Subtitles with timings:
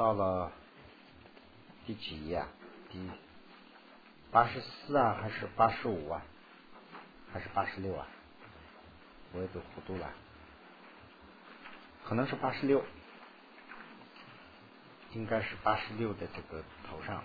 [0.00, 0.50] 到了
[1.84, 2.42] 第几页？
[2.90, 3.06] 第
[4.30, 6.22] 八十四啊，还是八十五啊？
[7.30, 8.08] 还是八十六啊？
[9.34, 10.10] 我也都糊涂了，
[12.02, 12.82] 可能是八十六，
[15.12, 17.22] 应该是八十六的这个头上。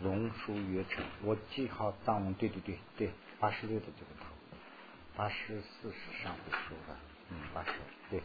[0.00, 4.26] 龙书月成，我记好当对对对对，八十六的这个头，
[5.16, 6.94] 八十四是上回说的，
[7.30, 7.72] 嗯，八十
[8.10, 8.22] 对。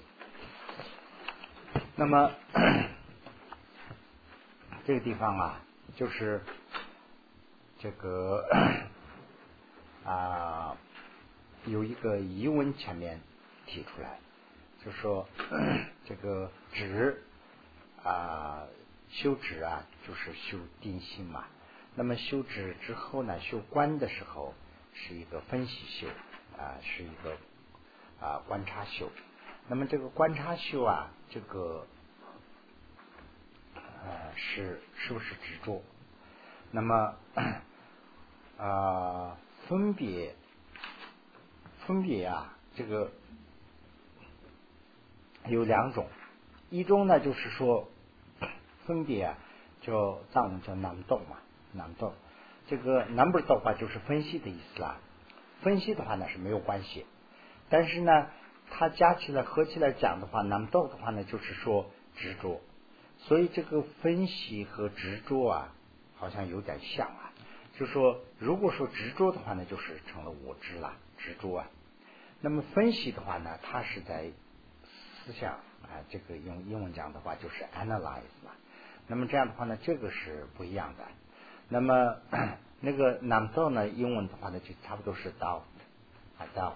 [2.00, 2.32] 那么
[4.86, 5.60] 这个地方啊，
[5.96, 6.44] 就是
[7.80, 8.46] 这个
[10.06, 10.78] 啊，
[11.66, 13.20] 有一个疑问前面
[13.66, 14.20] 提出来，
[14.86, 15.28] 就说
[16.06, 17.24] 这个止
[18.04, 18.68] 啊
[19.10, 21.46] 修止啊，就是修定心嘛。
[21.96, 24.54] 那么修止之后呢，修观的时候
[24.94, 26.08] 是一个分析修
[26.60, 27.36] 啊，是一个
[28.22, 29.10] 啊观察修。
[29.70, 31.86] 那么这个观察修啊，这个
[34.08, 35.82] 呃是是不是执着？
[36.72, 37.16] 那么
[38.58, 39.38] 啊
[39.68, 40.34] 分别
[41.86, 43.12] 分别啊，这个
[45.48, 46.08] 有两种，
[46.70, 47.90] 一种呢就是说
[48.86, 49.38] 分别啊，
[49.82, 51.38] 叫藏文叫南洞嘛，
[51.74, 52.14] 南洞。
[52.68, 54.98] 这个南不的话就是分析的意思啦，
[55.62, 57.06] 分析的话呢是没有关系，
[57.70, 58.28] 但是呢。
[58.70, 62.60] 它加起来合起来讲的话，那么道的话呢，就是说执着。
[63.28, 65.74] 所以这个分析和执着啊，
[66.16, 67.34] 好像有点像啊。
[67.78, 71.68] 就说如果说执着的话呢，就是成了我执了，执着啊。
[72.40, 74.32] 那么分析的话呢，它是在
[75.26, 78.52] 思想啊，这个用英文讲的话就是 analyze 嘛。
[79.08, 81.04] 那么这样的话呢，这个是不一样的。
[81.68, 82.16] 那么
[82.80, 85.64] 那个南道呢，英文的话呢，就差不多是 doubt
[86.38, 86.74] 啊 doubt。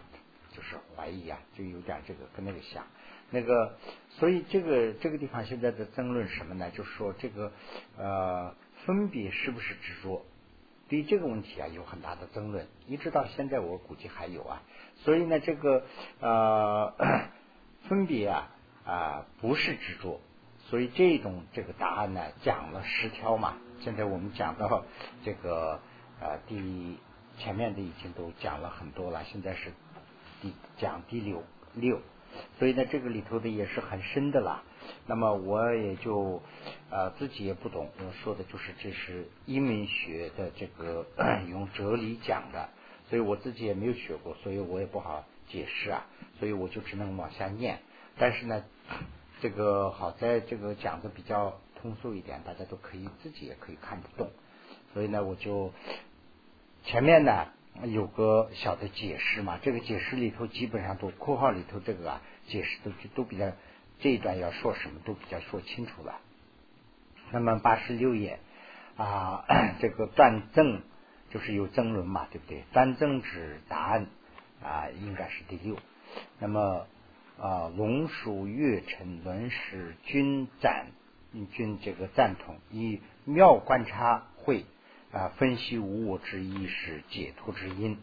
[0.53, 2.85] 就是怀疑啊，就有点这个跟那个像，
[3.31, 3.77] 那个，
[4.09, 6.69] 所以这个这个地方现在的争论什么呢？
[6.71, 7.51] 就是说这个
[7.97, 8.53] 呃，
[8.85, 10.25] 分别是不是执着？
[10.89, 14.61] 对这个问题啊，有很大的争论，一直到现在我估计还有啊。
[14.97, 15.85] 所以呢，这个
[16.19, 16.93] 呃，
[17.87, 18.49] 分别啊
[18.85, 20.19] 啊不是执着，
[20.69, 23.57] 所以这种这个答案呢，讲了十条嘛。
[23.79, 24.85] 现在我们讲到
[25.23, 25.79] 这个
[26.19, 26.97] 呃第
[27.37, 29.71] 前面的已经都讲了很多了，现在是。
[30.41, 31.43] 第讲第六
[31.75, 32.01] 六，
[32.59, 34.63] 所以呢，这个里头的也是很深的啦。
[35.07, 36.41] 那么我也就
[36.89, 41.05] 呃自己也不懂，我说的就是这是英文学的这个
[41.49, 42.69] 用哲理讲的，
[43.09, 46.05] 所以我自己也没有学过，所以我也不好解释啊。
[46.39, 47.79] 所以我就只能往下念。
[48.17, 48.63] 但是呢，
[49.41, 54.29] 这个好在这个讲的比较通俗一点，大家都可以自己也可以看得懂。
[54.93, 55.71] 所以呢，我就
[56.83, 57.47] 前面呢。
[57.85, 63.51] 有个小的解释嘛，这个解释里头基本上都括号里头这个啊解释都都比较
[63.99, 66.19] 这一段要说什么都比较说清楚了。
[67.31, 68.39] 那么八十六页
[68.97, 69.45] 啊，
[69.79, 70.81] 这个断证
[71.29, 72.63] 就是有争论嘛，对不对？
[72.73, 74.07] 断证指答案
[74.61, 75.77] 啊，应该是第六。
[76.39, 76.85] 那么
[77.39, 80.87] 啊，龙属月辰轮时均赞
[81.53, 84.65] 均这个赞同以妙观察会。
[85.13, 87.97] 啊，分析无我之意是解脱之因。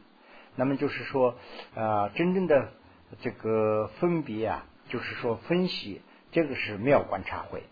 [0.56, 1.36] 那么就是说，
[1.74, 2.72] 啊，真正的
[3.20, 6.02] 这个分别啊，就是说分析，
[6.32, 7.62] 这个是妙观察会。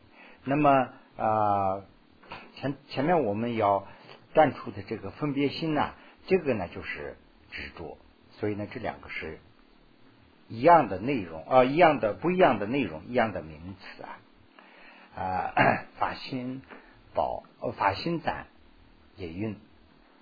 [0.44, 1.82] 那么啊，
[2.54, 3.86] 前前面我们要
[4.32, 5.94] 断除的这个分别心呢，
[6.26, 7.16] 这个呢就是
[7.50, 7.98] 执着。
[8.38, 9.40] 所以呢，这两个是
[10.48, 14.18] 一样的内容啊，一样的不一样的内容，一样的名词啊。
[15.16, 15.52] 啊，
[15.98, 16.62] 法心
[17.14, 17.44] 宝，
[17.76, 18.46] 法心赞。
[19.16, 19.56] 也运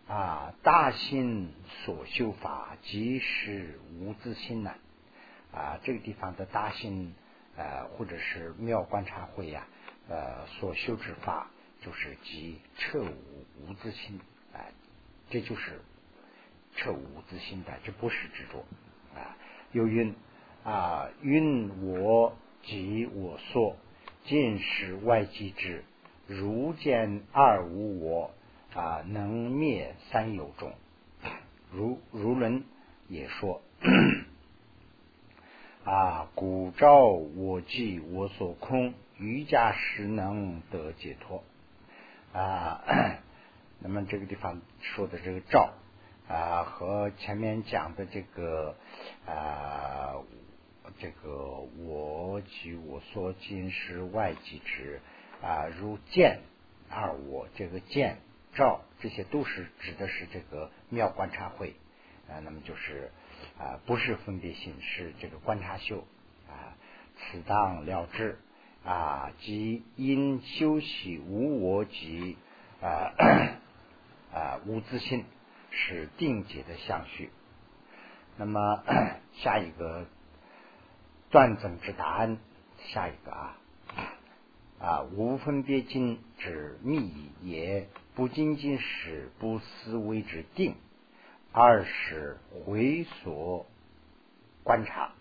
[0.08, 1.50] 啊，大心
[1.84, 4.74] 所修法即是无自心呐
[5.52, 7.14] 啊，这个地方的大心
[7.56, 9.66] 呃，或者是妙观察会呀，
[10.08, 11.50] 呃，所修之法
[11.80, 14.20] 就是即彻无无自心
[14.52, 14.60] 啊，
[15.30, 15.80] 这就是
[16.76, 18.64] 彻无自心的，这不是执着
[19.18, 19.36] 啊。
[19.72, 20.14] 又运
[20.64, 23.76] 啊，运我即我所，
[24.24, 25.84] 尽是外即之，
[26.26, 28.34] 如见二无我。
[28.74, 30.72] 啊，能灭三有众，
[31.70, 32.64] 如如人
[33.08, 33.62] 也说
[35.84, 41.44] 啊，古照我即我所空，瑜伽时能得解脱
[42.32, 42.82] 啊。
[43.78, 45.72] 那么这个地方说的这个照
[46.28, 48.74] 啊，和前面讲的这个
[49.24, 50.16] 啊，
[50.98, 55.00] 这个我即我所今是外即之
[55.40, 56.40] 啊，如见
[56.90, 58.18] 二我这个见。
[58.54, 61.74] 照这些都是指的是这个妙观察会。
[62.26, 63.10] 啊，那么就是
[63.58, 66.06] 啊不是分别心，是这个观察修
[66.48, 66.72] 啊，
[67.18, 68.38] 此当了之
[68.82, 72.38] 啊，即因修习无我及
[72.80, 73.12] 啊
[74.32, 75.26] 啊无自信，
[75.70, 77.28] 是定解的相续。
[78.38, 78.82] 那么
[79.34, 80.06] 下一个
[81.30, 82.38] 断证之答案，
[82.86, 83.58] 下一个啊。
[84.80, 90.74] 啊无分别经之密也不仅仅是不思维之定，
[91.52, 93.66] 而是回所
[94.62, 95.12] 观察，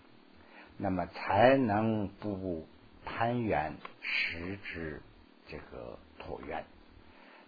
[0.78, 2.68] 那么才能不
[3.06, 5.02] 攀缘实之
[5.48, 6.66] 这个椭圆。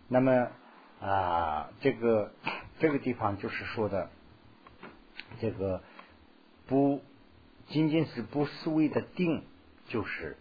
[0.08, 0.52] 那么
[1.00, 2.32] 啊这个
[2.80, 4.10] 这个地方就是说的。
[5.42, 5.82] 这个
[6.68, 7.02] 不
[7.68, 9.44] 仅仅是不思维的定，
[9.88, 10.38] 就是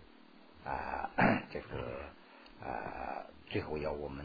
[0.65, 1.11] 啊，
[1.51, 2.01] 这个
[2.63, 4.25] 啊，最后要我们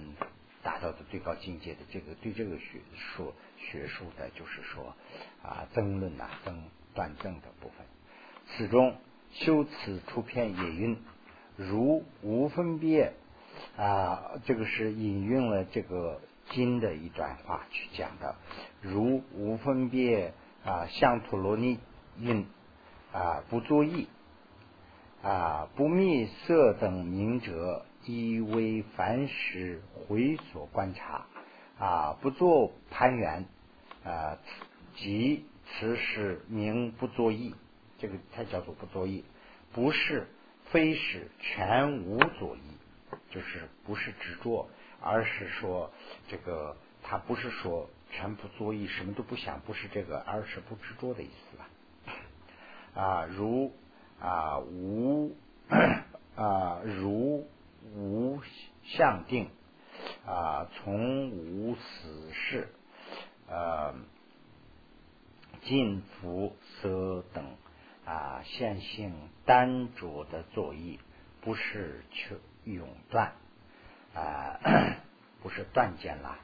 [0.64, 4.96] 达到的最高境界的这个对这个学说学术的，就是说
[5.44, 6.64] 啊，争论呐，争
[6.94, 7.86] 断证的部分。
[8.48, 8.96] 此中
[9.32, 10.98] 修辞出片也云，
[11.56, 13.14] 如无分别
[13.78, 16.22] 啊，这个是引用了这个
[16.52, 18.36] 经的一段话去讲的，
[18.82, 20.34] 如无分别。
[20.62, 21.80] 啊，像陀罗尼
[22.18, 22.46] 因
[23.14, 24.10] 啊，不作意
[25.24, 31.26] 啊，不密色等名者，依为凡事回所观察
[31.78, 33.46] 啊，不做攀缘
[34.04, 34.40] 啊，
[34.96, 37.54] 即此时名不作意，
[38.00, 39.24] 这个才叫做不作意，
[39.72, 40.28] 不是
[40.72, 42.62] 非是全无作意，
[43.30, 44.68] 就是不是执着，
[45.00, 45.92] 而是说
[46.28, 47.90] 这个他不是说。
[48.12, 53.04] 全不作意，什么都不想，不是这个，而是不执着的意思了。
[53.04, 53.72] 啊，如
[54.20, 55.36] 啊无
[56.36, 57.48] 啊如
[57.96, 58.42] 无
[58.84, 59.50] 相定
[60.26, 62.70] 啊，从无死事
[63.48, 63.96] 呃
[65.64, 67.56] 尽福色等
[68.06, 69.14] 啊现性
[69.46, 71.00] 单着的作意，
[71.42, 73.34] 不是去永断
[74.14, 74.60] 啊，
[75.44, 76.40] 不是断见啦。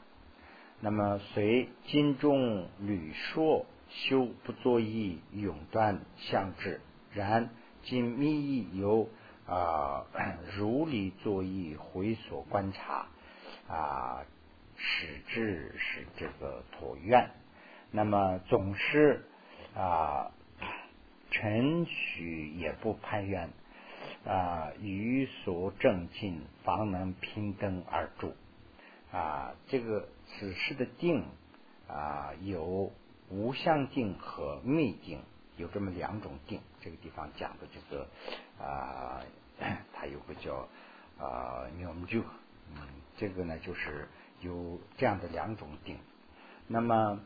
[0.81, 6.81] 那么随经中屡说修不作意永断相智，
[7.13, 7.49] 然
[7.83, 9.09] 今密意由
[9.47, 10.06] 啊
[10.57, 13.07] 如理作意回所观察
[13.68, 14.25] 啊
[14.75, 17.30] 使至是这个妥愿，
[17.92, 19.25] 那么总是
[19.75, 20.31] 啊
[21.31, 23.50] 承许也不攀缘
[24.25, 28.36] 啊于所正进方能平等而住
[29.12, 30.07] 啊这个。
[30.27, 31.24] 此时的定
[31.88, 32.91] 啊，有
[33.30, 35.21] 无相定和密定，
[35.57, 36.61] 有这么两种定。
[36.81, 38.07] 这个地方讲的这个
[38.63, 39.21] 啊，
[39.93, 40.67] 它有个叫
[41.19, 42.21] 啊妙就，
[42.73, 42.81] 嗯，
[43.17, 44.07] 这个呢就是
[44.41, 45.97] 有这样的两种定。
[46.67, 47.19] 那么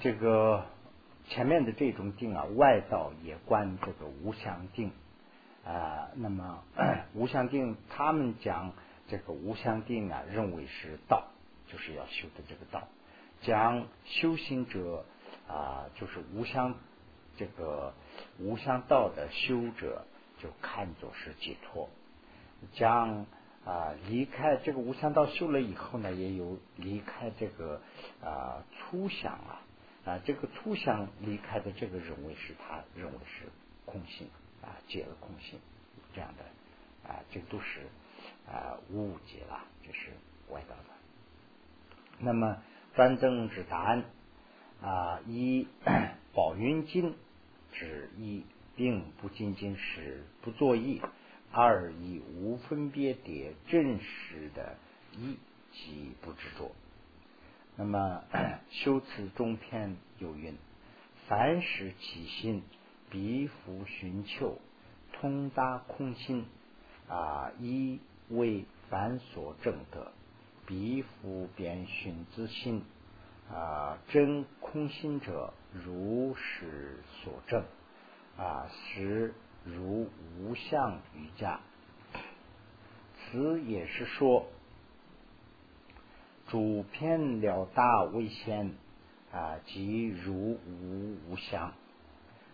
[0.00, 0.66] 这个
[1.28, 4.92] 前面的这种定啊，外道也观这个无相定
[5.64, 6.08] 啊。
[6.14, 6.62] 那么
[7.14, 8.72] 无相定，他们讲
[9.08, 11.28] 这个无相定啊，认为是道。
[11.68, 12.86] 就是要修的这个道，
[13.40, 15.06] 讲修行者
[15.48, 16.74] 啊，就是无相
[17.36, 17.94] 这个
[18.38, 20.04] 无相道的修者，
[20.40, 21.88] 就看作是解脱。
[22.72, 23.26] 将
[23.64, 27.80] 啊离开这个无相道修了以后呢，也有离开这个
[28.22, 29.62] 啊粗想啊
[30.04, 33.46] 啊这个粗想离开的这个认为是他认为是
[33.84, 34.28] 空性
[34.62, 35.58] 啊解了空性
[36.14, 37.80] 这样的啊这都是
[38.46, 40.10] 啊误解了，这是
[40.48, 40.84] 外道的。
[42.18, 42.62] 那么
[42.94, 44.04] 专政之答案
[44.80, 45.66] 啊，一
[46.34, 47.14] 宝云经
[47.72, 51.02] 之一，并不仅仅是不作意，
[51.50, 54.76] 二以无分别的真实的
[55.14, 55.36] 意
[55.72, 56.72] 即不执着。
[57.76, 58.24] 那么
[58.70, 60.56] 修辞中篇有云：
[61.28, 62.62] 凡是起心，
[63.10, 64.58] 必复寻求，
[65.12, 66.46] 通达空心
[67.08, 70.12] 啊，一为凡所证得。
[70.64, 72.84] 彼复便寻自心
[73.50, 77.64] 啊，真空心者如是所证
[78.36, 81.60] 啊，实如无相瑜伽。
[83.16, 84.46] 此也是说，
[86.48, 88.74] 主偏了大为先
[89.32, 91.72] 啊，即如无无相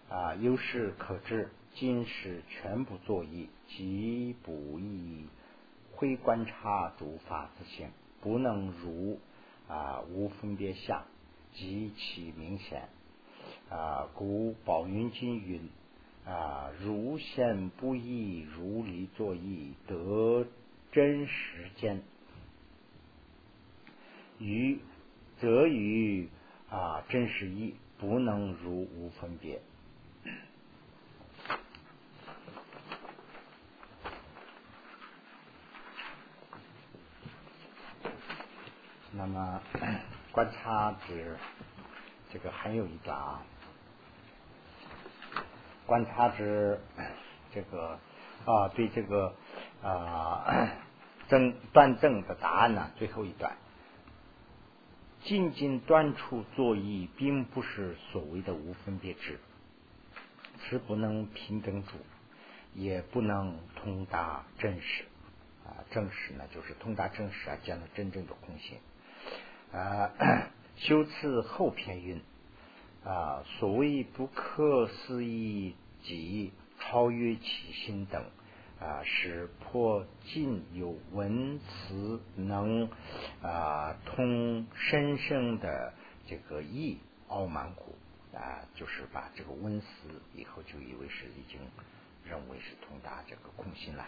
[0.09, 5.27] 啊，由是可知，今时全部作意，即不易
[5.93, 7.91] 会观察诸法自性。
[8.21, 9.21] 不能如
[9.69, 11.05] 啊无分别相
[11.55, 12.89] 极其明显
[13.71, 15.69] 啊，古宝云经云
[16.25, 20.47] 啊，如现不易，如离作义，得
[20.91, 22.03] 真实间，
[24.39, 24.79] 于
[25.41, 26.29] 则于
[26.71, 29.61] 啊真实意，不能如无分别。
[39.13, 39.61] 那么
[40.33, 41.37] 观察之。
[42.33, 43.43] 这个还有一段啊，
[45.87, 46.79] 观察之
[47.55, 47.99] 这个
[48.45, 49.35] 啊，对这个
[49.83, 50.69] 啊
[51.29, 53.57] 正断正的答案呢，最后一段，
[55.23, 59.39] 仅仅断处作意，并不是所谓的无分别智，
[60.69, 61.97] 是不能平等主，
[62.75, 65.05] 也不能通达真实
[65.65, 65.85] 啊。
[65.91, 68.79] 真实呢，就是通达真实啊，讲的真正的空性。
[69.73, 70.11] 啊，
[70.79, 72.21] 修辞后篇云
[73.05, 78.25] 啊，所谓不可思议及超越其心等
[78.81, 82.89] 啊，是颇尽有文词能
[83.43, 85.93] 啊通深深的
[86.29, 87.97] 这个意傲慢故
[88.37, 89.87] 啊，就是把这个文词
[90.37, 91.61] 以后就以为是已经
[92.25, 94.07] 认为是通达这个空心了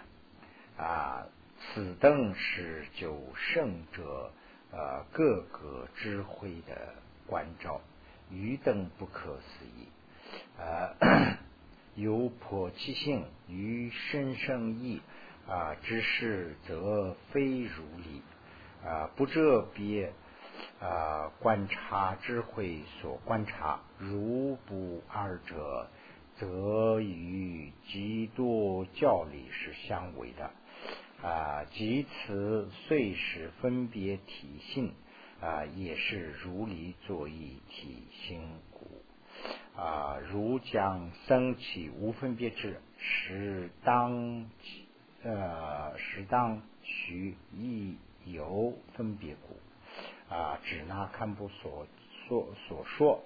[0.78, 1.26] 啊，
[1.58, 4.30] 此等是就圣者。
[4.72, 6.94] 呃，各个智慧的
[7.26, 7.80] 关照，
[8.30, 9.88] 愚等不可思议。
[10.58, 10.94] 呃，
[11.96, 15.00] 有破其性，于深生意
[15.48, 18.22] 啊，知识则非如理
[18.86, 20.12] 啊，不这别
[20.80, 25.88] 啊，观察智慧所观察，如不二者，
[26.38, 30.50] 则与极多教理是相违的。
[31.22, 34.94] 啊，即此遂使分别体性
[35.40, 39.02] 啊，也是如离作意体心故
[39.78, 40.16] 啊。
[40.30, 44.50] 如将生起无分别智，时当
[45.22, 50.58] 呃时当取亦有分别故啊。
[50.64, 51.86] 只那堪布所
[52.26, 53.22] 所所说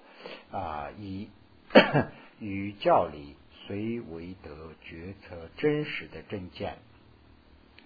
[0.51, 1.29] 啊，以
[2.39, 6.77] 与教理虽为得决策真实的真见。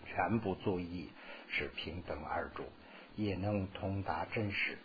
[0.10, 1.10] 全部作意
[1.48, 2.64] 是平等二主，
[3.16, 4.78] 也能通达真实，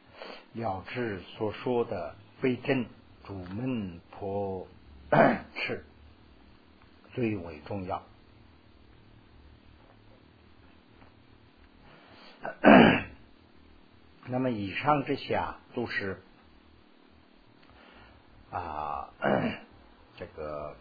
[0.52, 2.87] 了知所说的非真，
[3.25, 4.66] 主门颇
[5.57, 5.85] 是
[7.14, 8.02] 最为重要。
[14.26, 16.23] 那么以上这些啊，都是
[18.50, 19.09] 啊
[20.16, 20.76] 这个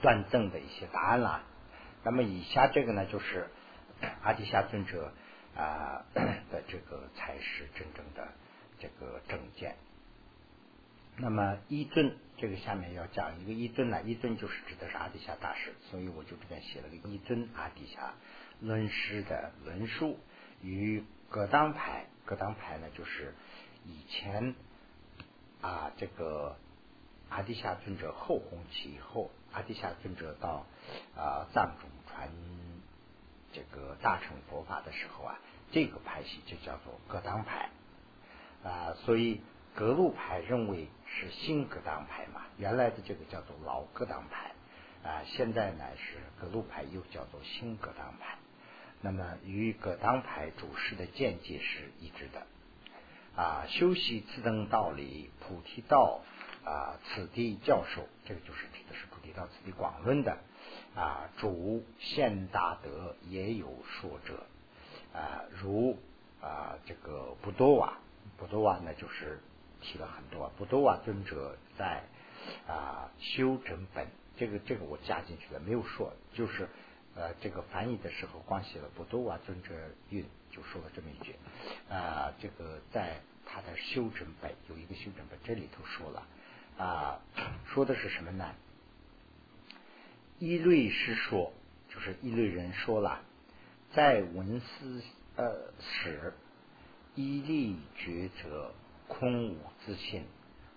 [0.00, 1.44] 断证的一些答案啦。
[2.04, 3.48] 那么以下这个呢，就是
[4.22, 5.12] 阿底夏尊者
[5.54, 6.04] 啊
[6.50, 8.28] 的这个才是真正的
[8.80, 9.76] 这个证件。
[11.16, 18.14] 那么一尊这个下面要讲一个一尊呢，一尊就是指的是阿底夏大师，所以我就这边写了个一尊阿底夏
[18.60, 20.18] 论师的论述
[20.60, 23.34] 与格当牌，格当牌呢就是
[23.84, 24.54] 以前
[25.60, 26.56] 啊这个
[27.28, 29.30] 阿底夏尊者后弘期以后。
[29.52, 30.64] 阿底夏尊者到
[31.16, 32.28] 啊藏中传
[33.52, 35.38] 这个大乘佛法的时候啊，
[35.70, 37.70] 这个派系就叫做格当派。
[38.64, 39.40] 啊，所以
[39.74, 44.52] 格鲁派认为是新格当派嘛，原来的这个叫做老格当派。
[45.02, 48.38] 啊，现在呢是格鲁派又叫做新格当派，
[49.00, 52.46] 那么与格当派主师的见解是一致的。
[53.34, 56.20] 啊，修习此等道理，菩提道
[56.64, 59.06] 啊，此地教授，这个就是指的是。
[59.22, 60.36] 提到此地广论的
[60.96, 64.44] 啊，主现大德也有说者
[65.14, 65.96] 啊，如
[66.40, 67.98] 啊这个不多瓦，
[68.36, 69.38] 不多瓦呢就是
[69.80, 72.02] 提了很多，不多瓦尊者在
[72.66, 76.68] 啊修整本，这个这个我加进去了，没有说，就是
[77.14, 79.72] 呃这个翻译的时候光写了不多瓦尊者
[80.10, 81.36] 韵，就说了这么一句
[81.88, 86.26] 啊，这个在他的修整本有一个修整本，这里头说了
[86.78, 87.20] 啊，
[87.66, 88.54] 说的是什么呢？
[90.38, 91.52] 一类是说，
[91.88, 93.22] 就是一类人说了，
[93.92, 95.02] 在文思
[95.36, 96.32] 呃史，
[97.14, 98.72] 一力抉择，
[99.06, 100.24] 空无自信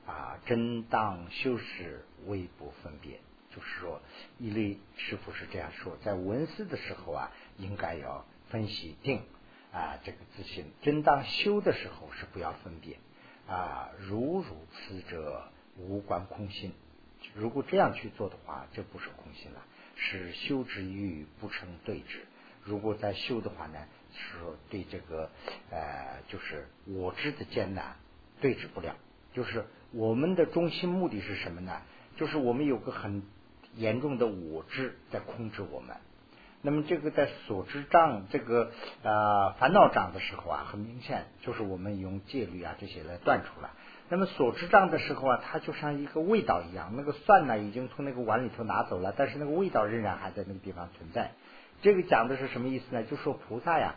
[0.06, 3.20] 啊，真当修饰微不分别。
[3.56, 4.02] 就是说，
[4.38, 9.22] 一类师傅是这样说，在文思的时候啊，应该要分析定
[9.72, 13.00] 啊这个自信，真当修的时候是不要分别
[13.48, 16.74] 啊，如如此者无关空心。
[17.34, 19.62] 如果这样去做的话，这不是空心了，
[19.96, 22.26] 是修之欲不成对治。
[22.64, 23.80] 如果在修的话呢，
[24.14, 24.38] 是
[24.70, 25.30] 对这个
[25.72, 27.96] 呃，就是我知的艰难
[28.42, 28.96] 对治不了。
[29.34, 31.82] 就是我们的中心目的是什么呢？
[32.16, 33.24] 就是我们有个很
[33.76, 35.98] 严重的我知在控制我们。
[36.62, 38.72] 那么这个在所知障这个
[39.04, 43.72] 呃烦恼障的时候啊，很明显就是我们用戒律啊这些来断除了。
[44.08, 51.32] 那么所知障的时候啊，它就像一个味道一样，那个蒜呢已经从那个碗里头拿走了，但是那个味道仍然还在那个地方存在。
[51.82, 53.04] 这个讲的是什么意思呢？
[53.04, 53.96] 就说菩萨呀，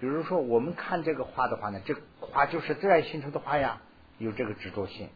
[0.00, 3.80] 比如说我们看这个花的话呢，这花就是自然形成的花呀，
[4.18, 5.08] 有这个执着性。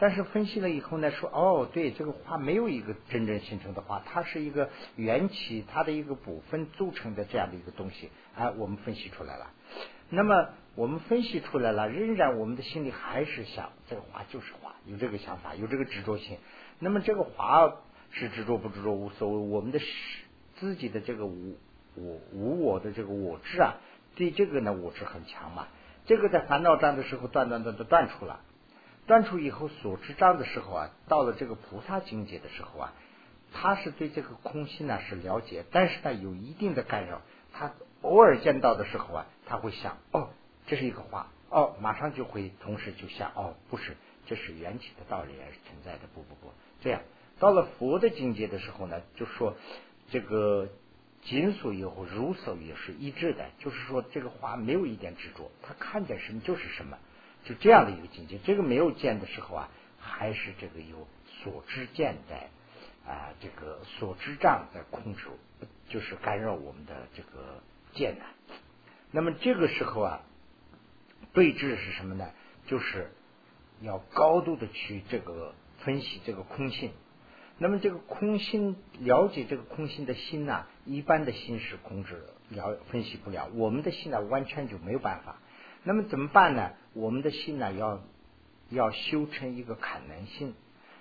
[0.00, 9.50] 但是分析了以后呢，说哦，对，这个花没有一个真正形成的花，它是一个缘起它的一个部分组成的这样的一个东西，哎，我们分析出来了。
[10.10, 16.38] 那么我们分析出来了，仍然我们的心里还是想这个华就是华，有这个想法，有这个执着心。
[16.78, 17.76] 那么这个华
[18.10, 19.80] 是执着不执着无所谓，我们的
[20.56, 21.56] 自己的这个无
[21.94, 23.76] 我无我的这个我执啊，
[24.14, 25.68] 对这个呢我执很强嘛。
[26.06, 28.40] 这个在烦恼障的时候断断断断断出了。
[29.06, 32.92] 断出以后所知障的时候啊，到了这个菩萨境界的时候啊，
[33.52, 37.22] 他是对这个空心呢是了解，但是呢有一定的干扰。
[37.52, 37.72] 他
[38.02, 40.30] 偶尔见到的时候啊，他会想哦，
[40.66, 46.52] 这是一个花哦，马上就会同时就想哦，不是，这是缘起的道理而存在的，不不不，
[46.82, 47.00] 这样
[47.38, 49.56] 到了佛的境界的时候呢，就说
[50.10, 50.68] 这个
[51.22, 56.98] 紧所有和如所也是一致的，就是说这个花没有一点执着，他看见什么就是什么。
[57.44, 61.06] 就这样的一个境界，这个没有见的时候啊，还是这个有
[61.42, 62.50] 所知见在
[63.10, 65.28] 啊，这个所知障在控制，
[65.88, 67.62] 就是干扰我们的这个
[67.94, 68.24] 见呢。
[69.10, 70.20] 那么这个时候啊，
[71.32, 72.30] 对峙是什么呢？
[72.66, 73.10] 就是
[73.80, 76.92] 要高度的去这个分析这个空性。
[77.58, 85.40] 那么这个空心了解这个空心的心呐，一般的心是控制了分析不了，我们的心呢，完全就没有办法。
[85.82, 86.72] 那么怎么办呢？
[86.92, 88.00] 我们的心呢，要
[88.70, 90.54] 要修成一个坎能心。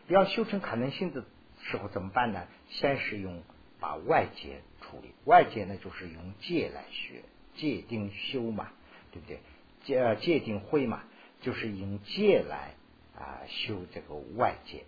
[0.07, 1.25] 要修成坎能心的
[1.61, 2.47] 时候怎么办呢？
[2.69, 3.43] 先是用
[3.79, 7.23] 把外界处理，外界呢就是用戒来学，
[7.57, 8.69] 戒定修嘛，
[9.11, 9.39] 对不对？
[9.83, 11.03] 戒戒定慧嘛，
[11.41, 12.75] 就是用戒来
[13.15, 14.85] 啊修这个外界。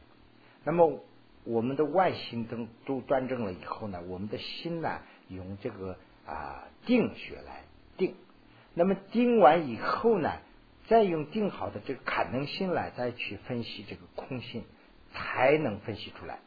[0.63, 0.99] 那么
[1.45, 4.99] 我们的外心都都端正了以后呢，我们的心呢，
[5.29, 7.63] 用这个啊定学来
[7.97, 8.15] 定。
[8.73, 10.39] 那么定完以后呢，
[10.87, 14.63] 再用定好的这个可能性来再去分析这个空性，
[15.13, 16.39] 才能分析出来。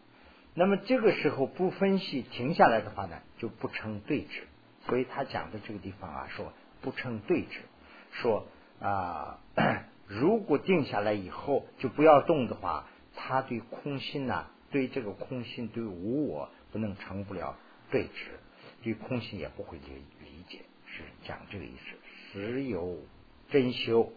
[0.55, 4.43] 那么这个时候不分析停下来的话呢，就不成对峙。
[4.87, 7.61] 所以他讲的这个地方啊，说不成对峙，
[8.13, 8.47] 说
[8.81, 9.39] 啊，
[10.07, 17.57] 如果定下来以后就不要动的话，他对空心呐，对这个空心对无我不能成不了
[17.91, 18.29] 对峙，
[18.83, 21.97] 对空心也不会理理解，是讲这个意思。
[22.33, 22.99] 只有
[23.51, 24.13] 真修，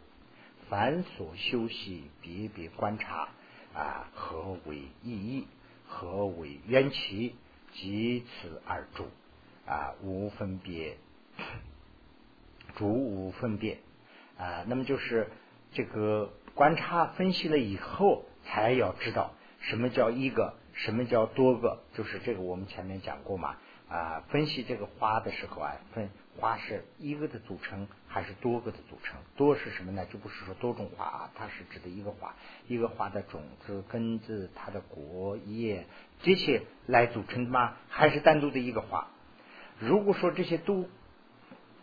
[0.70, 3.30] 凡所修习，别别观察
[3.74, 5.48] 啊，何为意义？
[5.88, 7.36] 何为缘起？
[7.74, 9.06] 即此而住
[9.66, 10.98] 啊，无分别，
[12.76, 13.80] 主无分别
[14.38, 14.64] 啊。
[14.68, 15.28] 那么就是
[15.72, 21.80] 这个观察分析了以后，才要知道什么叫一个，什么叫多个。
[21.94, 23.56] 就是这个我们前面讲过嘛
[23.90, 26.10] 啊，分析这个花的时候啊，分。
[26.38, 29.18] 花是一个的组成还是多个的组成？
[29.38, 30.06] 多是什么呢？
[30.08, 32.36] 就不是说多种花啊，它是指的一个花，
[32.68, 35.88] 一个花的种子、根子、它的果叶
[36.22, 37.78] 这些来组成的吗？
[37.88, 39.08] 还是单独的一个花？
[39.80, 40.86] 如果说这些都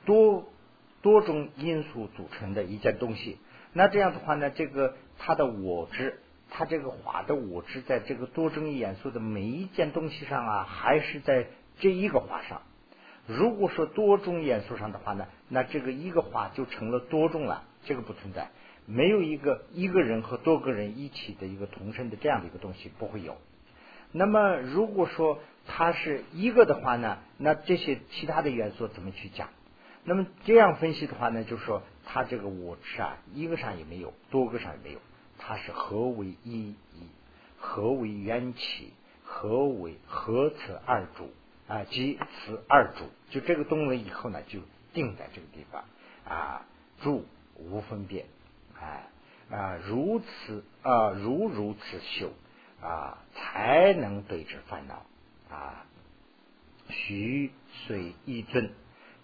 [0.04, 0.48] 多
[1.02, 3.38] 多种因素组成的一件东西，
[3.72, 12.62] 那这样的话呢，这个它的我执，它这个花的我执，在这个多种元素的每一件东西上啊，还是在这一个花上？
[13.26, 18.50] 如果说多种元素上的话呢，那这个一个花就成了多种了，这个不存在，
[18.86, 23.36] 没有一个一个人和多个人一起的一个同身的这样的一个东西不会有。
[24.12, 29.48] 那么如果说它是一个的话呢，那这些其他的元素怎么去讲？
[30.04, 34.98] 那么这样分析的话呢，就是说它这个我执啊，一个上也没有，多个上也没有，
[35.38, 36.76] 它是何为一一？
[37.58, 38.92] 何为缘起？
[39.24, 41.30] 何为何此二主？
[41.68, 44.58] 啊，即此二主，就这个动了以后呢，就
[44.92, 45.84] 定在这个地方
[46.28, 46.66] 啊，
[47.00, 47.24] 住
[47.56, 48.26] 无分别，
[48.74, 49.08] 啊
[49.50, 52.30] 啊，如此啊，如如此修
[52.82, 55.06] 啊，才能对治烦恼
[55.48, 55.86] 啊，
[56.88, 57.52] 徐
[57.86, 58.72] 随一尊，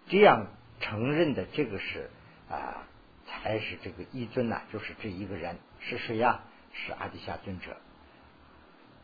[0.06, 0.46] 这样
[0.80, 2.08] 承认的这个是
[2.48, 2.86] 啊，
[3.26, 5.58] 才是这个一尊呐，就是这一个人。
[5.80, 6.40] 是谁呀？
[6.72, 7.76] 是阿底峡尊者，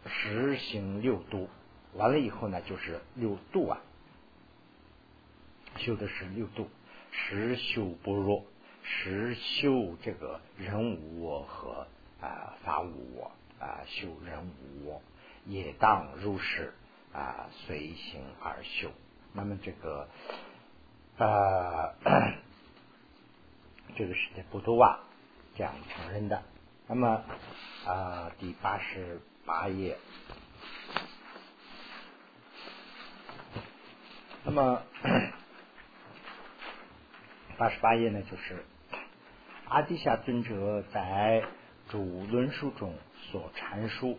[0.06, 1.48] 实行六度。
[1.94, 3.80] 完了以后呢，就是六度啊，
[5.76, 6.68] 修的是六度，
[7.10, 8.44] 实修般若，
[8.82, 11.86] 实修这个人无我和
[12.20, 13.32] 啊法无我。
[13.58, 15.02] 啊，修人无我
[15.46, 16.74] 也当如是
[17.12, 18.90] 啊，随行而修。
[19.32, 20.08] 那么这个
[21.18, 21.94] 啊，
[23.96, 25.00] 这个是在布多瓦
[25.56, 26.42] 这样承认的。
[26.86, 27.24] 那么
[27.86, 29.96] 啊，第八十八页。
[34.44, 34.82] 那么
[37.56, 38.62] 八十八页呢，就是
[39.68, 41.42] 阿底夏尊者在
[41.94, 42.96] 主论述中
[43.30, 44.18] 所阐述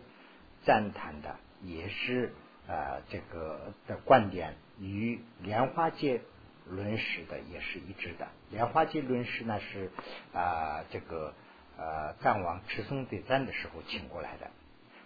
[0.64, 2.32] 赞叹的，也是
[2.66, 6.22] 呃这个的观点与莲花界
[6.66, 8.28] 论师的也是一致的。
[8.50, 9.90] 莲花界论师呢是
[10.32, 11.34] 啊这个
[11.76, 14.50] 呃藏王持松对赞的时候请过来的。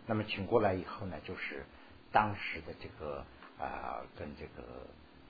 [0.07, 1.67] 那么请过来以后呢，就是
[2.13, 3.25] 当时的这个
[3.59, 4.87] 啊跟这个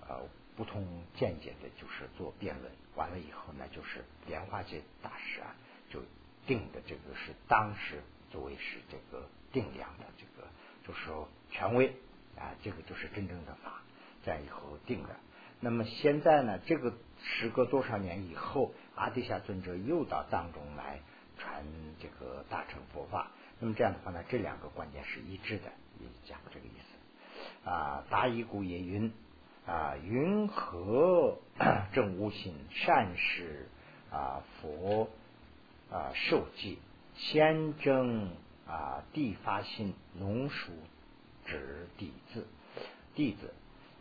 [0.06, 0.28] 呃。
[0.56, 5.56] 不同见解的，就是做辩论，完了以后呢，就是莲花界大师啊，
[5.88, 6.02] 就
[6.46, 10.48] 定的这个是当时作为是这个定量的这个，
[10.86, 11.88] 就是说权威
[12.36, 13.82] 啊，这个就是真正的法，
[14.24, 15.16] 在以后定的。
[15.60, 21.00] 那么现在呢，这个时隔多少年以后，阿底峡尊者又到藏中来
[21.38, 21.64] 传
[22.00, 28.04] 这个大乘佛法，那么这样的话呢，这两个观点是一致的，也讲这个意思啊。
[28.10, 29.12] 达伊古也云。
[29.66, 31.38] 啊，云何
[31.92, 33.68] 正无心善事
[34.10, 34.42] 啊？
[34.60, 35.08] 佛
[35.90, 36.78] 啊，受记
[37.16, 38.30] 先正
[38.66, 40.72] 啊，地发心农属
[41.46, 42.46] 指弟子
[43.14, 43.52] 弟子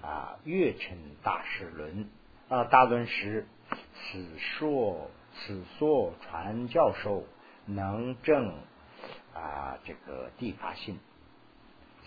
[0.02, 2.08] 啊，月辰大师论
[2.49, 3.47] 啊，大论师
[3.95, 7.25] 此说此说传教授
[7.65, 8.54] 能正
[9.34, 10.99] 啊，这个地发心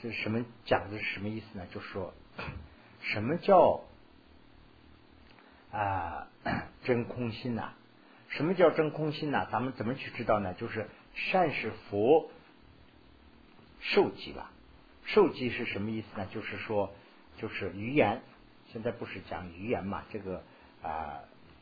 [0.01, 1.67] 是什么讲的是什么意思呢？
[1.73, 2.15] 就说。
[3.05, 3.83] 什么叫
[5.73, 6.29] 啊
[6.85, 7.73] 真空心呐？
[8.37, 9.47] 什么叫真空心呢？
[9.53, 10.55] 咱们怎么去知道呢？
[10.55, 12.31] 就是善是佛
[13.81, 14.51] 受记了，
[15.05, 16.27] 受记是什么意思呢？
[16.33, 16.93] 就是说，
[17.39, 18.23] 就是语言。
[18.73, 20.05] 现在不是讲语言嘛？
[20.11, 20.43] 这个
[20.83, 21.21] 啊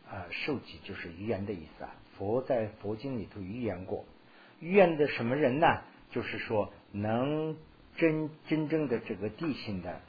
[0.08, 1.90] 啊受记就是语言的意思啊。
[2.16, 4.04] 佛在佛经里头预言过，
[4.60, 5.66] 预言的什么人呢？
[6.12, 7.56] 就是说能
[7.96, 10.00] 真真正的这个地心的。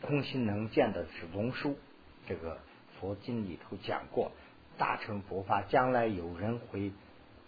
[0.00, 1.76] 空心能见的是龙书，
[2.28, 2.60] 这个
[3.00, 4.30] 佛经里头讲过，
[4.78, 6.92] 大乘佛法将来有人会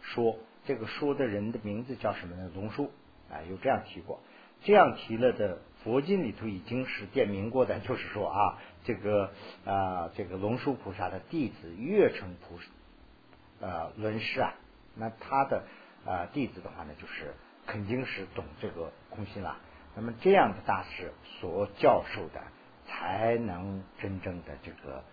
[0.02, 2.50] 说，这个说的人的名字叫什么呢？
[2.54, 2.90] 龙书
[3.30, 4.20] 啊，有这样提过，
[4.62, 9.30] 这样提了的佛经里头已经是点明过的，就是说啊，这个
[9.64, 14.54] 啊，这个龙树菩萨的弟子月成菩萨呃轮师啊，
[14.96, 15.64] 那他的
[16.04, 17.34] 啊弟子的话呢，就是
[17.66, 19.56] 肯定是懂这个空心了。
[19.94, 22.42] 那么这样的大师所教授的，
[22.86, 25.04] 才能真正的这个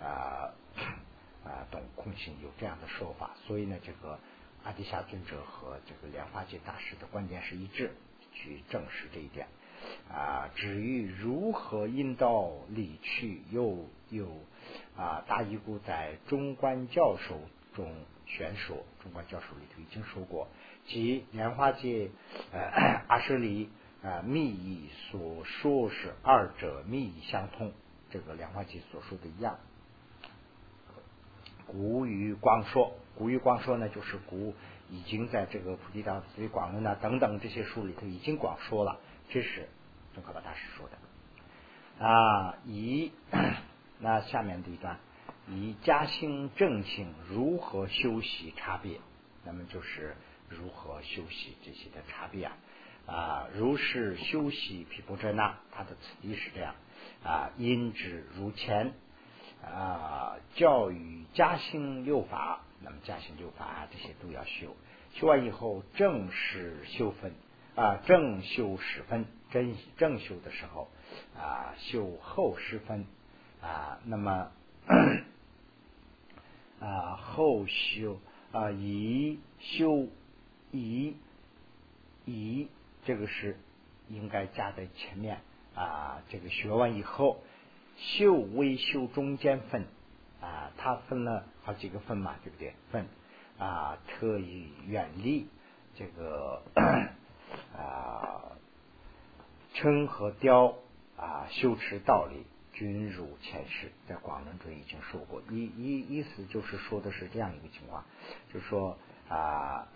[0.00, 0.50] 啊
[1.44, 3.30] 啊懂空性，有这样的说法。
[3.46, 4.18] 所以呢，这个
[4.64, 7.92] 阿底峡尊者和这个莲花界大师的观点是一致，
[8.32, 9.46] 去证实这一点
[10.10, 10.50] 啊。
[10.54, 14.26] 至于如何引导理去，又又
[14.96, 17.40] 啊大义姑在中观教授
[17.74, 17.94] 中
[18.26, 20.48] 宣说，中观教授里头已经说过，
[20.86, 22.10] 即莲花界
[22.52, 22.60] 呃
[23.08, 23.68] 阿舍离。
[24.04, 27.72] 啊，密意所说是二者密意相通，
[28.10, 29.58] 这个莲花记所说的一样。
[31.66, 34.54] 古语光说，古语光说呢，就是古
[34.90, 39.68] 已经在这个《菩提道次第广论》呐等等这些书里头已经广说了，这是
[40.14, 42.04] 宗喀巴大师说的。
[42.04, 43.12] 啊，以
[43.98, 44.98] 那下面的一段，
[45.48, 48.98] 以嘉兴正性如何修习差别，
[49.44, 50.16] 那么就是
[50.48, 52.56] 如何修习这些的差别啊。
[53.06, 56.74] 啊，如是修习毗婆遮那，他的此地是这样
[57.22, 58.94] 啊，因之如前
[59.64, 64.74] 啊，教育加兴六法，那么加兴六法，这些都要修，
[65.14, 67.32] 修完以后正式修分
[67.74, 70.88] 啊，正修十分，正正修的时候
[71.36, 73.06] 啊，修后十分
[73.60, 74.50] 啊，那么
[76.80, 78.20] 啊后修
[78.52, 80.08] 啊以修
[80.70, 81.16] 以
[82.24, 82.68] 以。
[83.06, 83.58] 这个是
[84.08, 85.42] 应该加在前面
[85.74, 86.22] 啊。
[86.30, 87.42] 这个学完以后，
[87.96, 89.86] 修微修中间分
[90.40, 92.74] 啊，它分了好几个分嘛，对不对？
[92.90, 93.06] 分
[93.58, 95.48] 啊，特意远离
[95.94, 96.62] 这个
[97.76, 98.52] 啊，
[99.74, 100.74] 称和雕
[101.16, 105.42] 啊，修持道理均如前世，在广论中已经说过。
[105.50, 108.04] 意意意思就是说的是这样一个情况，
[108.52, 109.88] 就是说啊。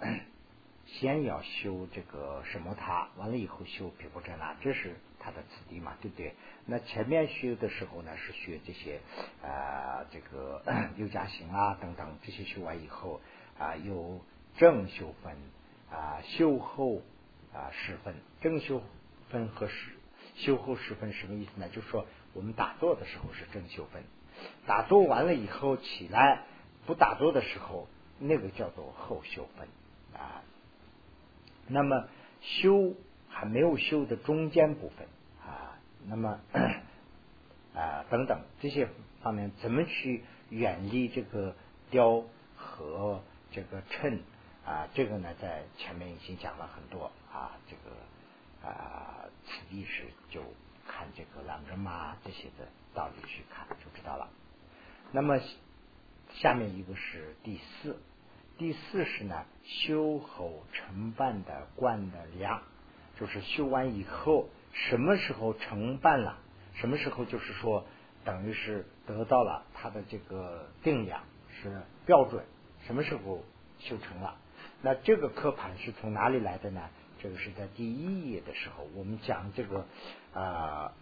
[0.91, 4.97] 先要修这个什么塔，完了以后修毗婆遮那，这是
[5.29, 6.35] 他的子弟嘛，对不对？
[6.65, 9.01] 那前面修的时候呢，是学这些
[9.43, 10.63] 啊，这个
[10.97, 13.21] 六加行啊等等，这些修完以后
[13.59, 14.21] 啊，有
[14.57, 15.37] 正修分
[15.91, 17.03] 啊，修后
[17.53, 18.83] 啊十分，正修
[19.31, 19.91] 分和十
[20.37, 21.69] 修后十分什么意思呢？
[21.69, 24.03] 就是说我们打坐的时候是正修分，
[24.67, 26.45] 打坐完了以后起来
[26.87, 27.87] 不打坐的时候，
[28.19, 29.69] 那个叫做后修分
[30.19, 30.43] 啊。
[31.67, 32.09] 那么
[32.41, 32.95] 修
[33.29, 35.07] 还没有修的中间部分，
[36.07, 36.41] 那么
[37.75, 38.89] 啊，等等这些
[39.23, 41.55] 方面，怎么去远离这个
[41.91, 42.25] 雕
[42.57, 44.21] 和这个称
[44.65, 44.89] 啊？
[44.95, 50.43] 这个呢，在前面已经讲了很多啊，这个啊，此地是就
[50.87, 54.29] 看这个朗人嘛这些的道理去看就知道了。
[55.13, 55.39] 那么
[56.35, 58.01] 下面一个是第四，
[58.57, 62.63] 第四是呢，修后成办的观的量，
[63.19, 66.39] 就是修完以后什么时候承办了，
[66.75, 67.85] 什么时候就是说。
[68.25, 72.45] 等于是得到了它的这个定量是标准，
[72.87, 73.43] 什么时候
[73.79, 74.37] 修成了？
[74.83, 76.91] 那这个刻盘是从哪里来的呢？
[77.23, 79.87] 这个是在第一页的时候，我们讲这个
[80.35, 80.93] 啊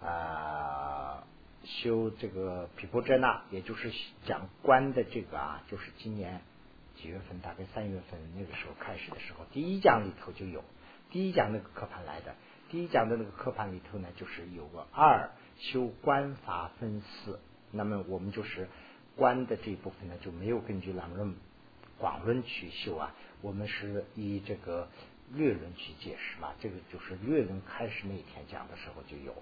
[0.00, 1.24] 啊
[1.64, 3.90] 修这个毗婆遮那，也就是
[4.24, 6.40] 讲观的这个啊，就是今年
[6.94, 7.40] 几月份？
[7.40, 10.62] 大概三月份那个时候开始的时候，第一讲里头就有
[11.10, 12.36] 第一讲那个刻盘来的。
[12.70, 15.30] 第一讲的那个课盘里头呢，就是有个二。
[15.58, 17.40] 修观法分四，
[17.72, 18.68] 那么我们就是
[19.16, 21.34] 观的这一部分呢，就没有根据朗论
[21.98, 24.88] 广论去修啊，我们是以这个
[25.32, 26.52] 略论去解释嘛。
[26.60, 29.34] 这个就是略论开始那一天讲的时候就有，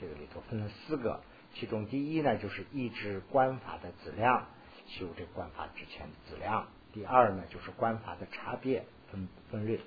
[0.00, 1.20] 这个里头分了四个，
[1.54, 4.48] 其中第一呢就是抑制观法的质量，
[4.88, 9.78] 修这观法之前的质量；第二呢就是观法的差别分分类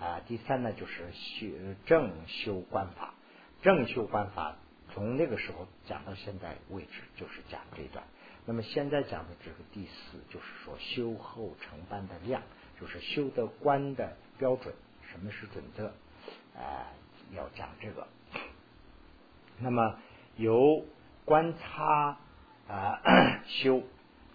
[0.00, 1.46] 啊；第三呢就是修
[1.86, 3.14] 正修观法，
[3.62, 4.56] 正修观法。
[4.92, 8.04] 从那个时候讲到现在为止，就是讲这段。
[8.46, 12.42] 那么现在讲的这个第四，就是说修后成班的量，
[12.80, 14.74] 就是修的观的标准，
[15.10, 15.86] 什么是准则？
[16.54, 16.92] 啊，
[17.32, 18.06] 要讲这个。
[19.58, 19.98] 那么
[20.36, 20.84] 由
[21.24, 22.18] 观察
[22.68, 23.00] 啊
[23.48, 23.82] 修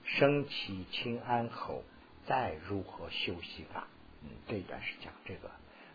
[0.04, 1.84] 升起清安后，
[2.26, 3.88] 再如何修习法？
[4.24, 5.50] 嗯，这一段是讲这个。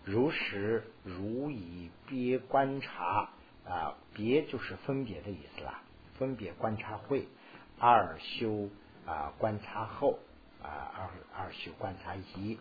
[0.04, 3.30] 如实如以别观察。
[3.66, 5.80] 啊，别就是分别的意思啦。
[6.18, 7.26] 分别观察会，
[7.78, 8.68] 二修
[9.06, 10.18] 啊观察后
[10.62, 12.58] 啊二二修观察一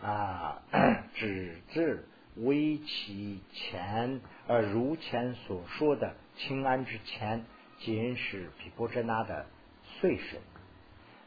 [0.00, 0.62] 啊，
[1.16, 7.44] 只字为其前，呃如前所说的清安之前，
[7.80, 9.44] 仅是毗波遮那的
[9.82, 10.40] 碎身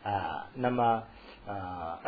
[0.10, 0.49] 啊。
[0.53, 1.03] 那么
[1.45, 1.99] 呃，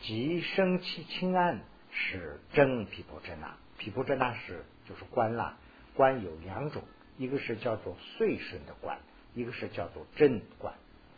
[0.00, 5.56] 即生气清安是真毗婆遮那，毗婆遮那是就是观了。
[5.94, 6.82] 观有两种，
[7.16, 8.98] 一个是叫做碎身的观，
[9.34, 10.74] 一个是叫做真观，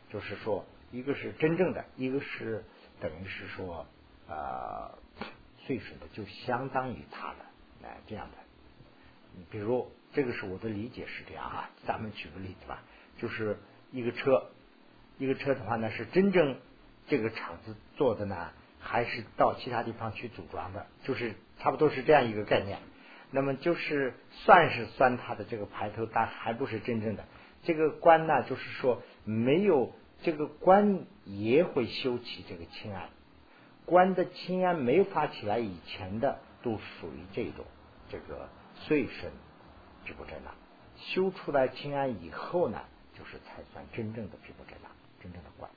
[0.08, 2.64] 就是说，一个是真正的，一个是
[3.00, 3.84] 等于是说，
[4.28, 4.96] 呃，
[5.66, 7.44] 碎身的就相当于它的，
[7.82, 8.36] 哎，这样的。
[9.50, 12.84] 比如这个是我的理解是这样啊，咱们举个例子吧，
[13.18, 13.58] 就是
[13.90, 14.50] 一个车，
[15.18, 16.60] 一个车的话呢，是真正
[17.08, 18.52] 这个厂子做的呢，
[18.90, 22.78] 还是到其他地方去组装的，就是差不多是这样一个概念。
[23.30, 27.26] 那么就是算是算他的这个牌头，但还不是真正的
[27.62, 28.42] 这个官呢。
[28.44, 33.10] 就是说，没有这个官也会修起这个清安，
[33.84, 37.66] 官的清安没发起来以前的，都属于这种
[38.08, 39.30] 这个碎身
[40.06, 40.54] 皮不真了。
[40.96, 42.80] 修出来清安以后呢，
[43.12, 44.88] 就是才算真正的皮不真了，
[45.22, 45.70] 真正的官。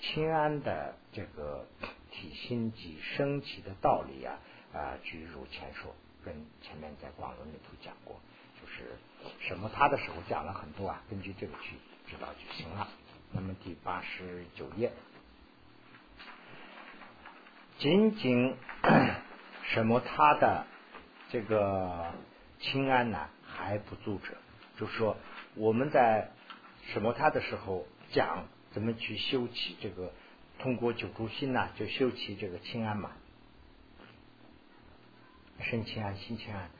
[0.00, 1.66] 清安的这个
[2.10, 4.38] 体心及升起的道理啊
[4.72, 5.94] 啊，举如前说。
[6.24, 8.20] 跟前面在广论里头讲过，
[8.60, 8.98] 就是
[9.38, 12.88] 什么他的时候讲了很多啊，根据这个去知道就行了。
[13.32, 14.92] 那么第八十九页，
[17.78, 18.56] 仅仅
[19.72, 20.66] 什么他的
[21.30, 22.12] 这个
[22.58, 24.36] 清安呢还不足者，
[24.76, 25.16] 就是说
[25.54, 26.32] 我们在
[26.92, 30.12] 什么他的时候讲怎么去修起这个，
[30.58, 33.12] 通过九住心呢就修起这个清安嘛。
[35.60, 36.70] 身清安，心清安，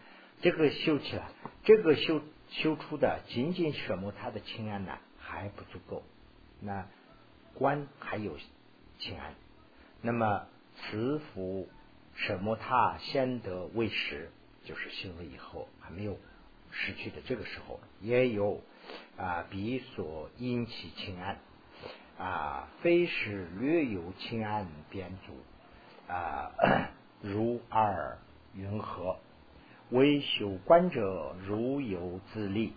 [0.40, 1.31] 这个修起来，
[1.64, 6.05] 这个修修出的仅仅舍摩他的清安呢还不足够，
[6.61, 6.87] 那
[7.55, 8.38] 观还有
[8.98, 9.35] 清安，
[10.01, 10.46] 那么
[10.77, 11.68] 慈福
[12.14, 14.31] 舍摩他先得为实，
[14.64, 16.16] 就是修了以后还没有
[16.70, 18.62] 失去的这个时候，也有
[19.16, 21.38] 啊比所因起清安。
[22.18, 25.33] 啊，非是略有清安便足
[26.12, 26.50] 啊，
[27.22, 28.18] 如二。
[28.54, 29.18] 云何？
[29.90, 32.72] 为修观者如有自力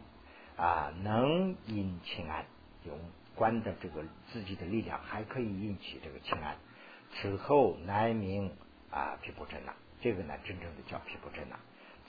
[0.58, 2.46] 啊，能引清安，
[2.86, 3.00] 用
[3.34, 6.58] 观的这个自己的力量，还可以引起这个清安。
[7.14, 8.52] 此后乃名
[8.92, 11.58] 啊毗婆遮那，这个呢，真正的叫毗婆遮那。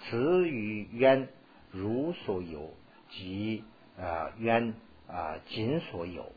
[0.05, 1.29] 此与渊
[1.71, 2.75] 如所有
[3.09, 3.65] 及
[3.97, 4.75] 呃渊
[5.09, 6.31] 啊仅所有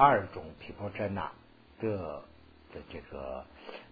[0.00, 1.30] 二种皮婆遮那
[1.80, 2.22] 的。
[2.72, 3.44] 的这个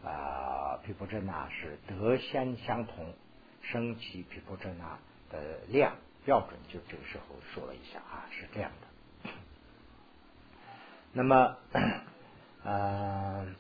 [0.05, 3.13] 啊，毗婆遮那是德先相同，
[3.61, 4.97] 升起皮婆遮那
[5.33, 9.31] 的量标准，就这个时候说了一下啊，是这样的。
[11.13, 11.57] 那么，
[12.63, 13.53] 呃，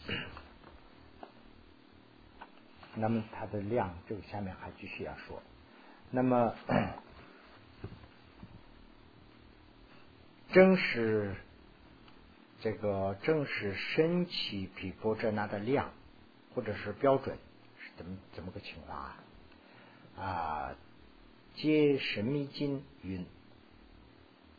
[2.94, 5.42] 那么它的量，这个下面还继续要说。
[6.12, 6.54] 那么，
[10.52, 11.34] 正是
[12.61, 15.92] 这个正是升起比波遮那的量，
[16.55, 17.37] 或者是标准，
[17.79, 19.16] 是怎么怎么个情况啊？
[20.16, 20.77] 啊，
[21.55, 23.25] 皆神秘经云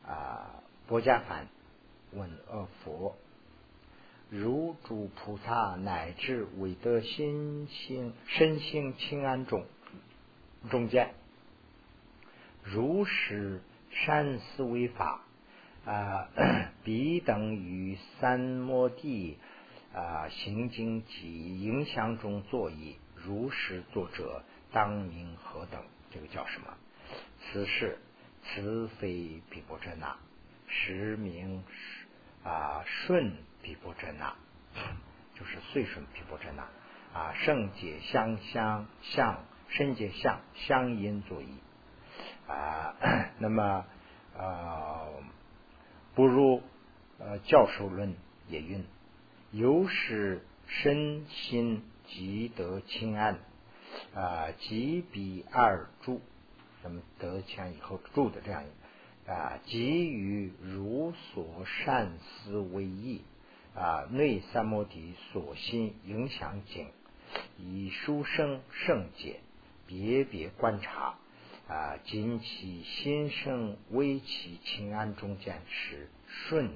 [0.08, 1.48] 啊，波迦梵
[2.14, 3.18] 问恶佛，
[4.30, 9.66] 如诸菩萨乃至韦德心心身心清安中
[10.70, 11.14] 中间。
[12.64, 15.22] 如是善思维法
[15.86, 16.28] 啊，
[16.84, 19.38] 彼等于三摩地
[19.94, 25.84] 啊行经及影响中作意，如实作者当名何等？
[26.12, 26.74] 这个叫什么？
[27.42, 27.98] 此事
[28.44, 30.16] 此非比波遮那，
[30.68, 31.64] 实名
[32.44, 34.36] 啊顺比波遮那，
[35.36, 36.64] 就是岁顺比波遮那
[37.20, 41.58] 啊圣解相相相圣解相相因作意。
[42.48, 42.96] 啊，
[43.40, 43.86] 那么
[44.38, 45.14] 呃，
[46.16, 46.62] 不如
[47.18, 48.16] 呃教授论
[48.50, 48.84] 也云，
[49.52, 53.40] 由是身心即得清安
[54.14, 56.22] 啊，即彼二住，
[56.84, 63.22] 那么得清安以后住的这样一个啊，即与如所善思为意
[63.76, 66.88] 啊，内三摩地所心影响境，
[67.58, 69.40] 以书生圣解
[69.86, 71.16] 别别观察。
[71.70, 76.72] 啊，今其心生微其清安中间是顺，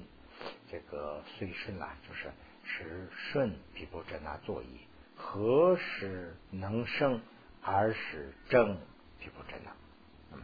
[0.69, 2.31] 这个随顺啦，就是
[2.63, 4.67] 是顺毗波遮那作意，
[5.15, 7.21] 何时能生
[7.63, 8.77] 而使正
[9.19, 9.71] 毗波遮那？
[10.29, 10.43] 那么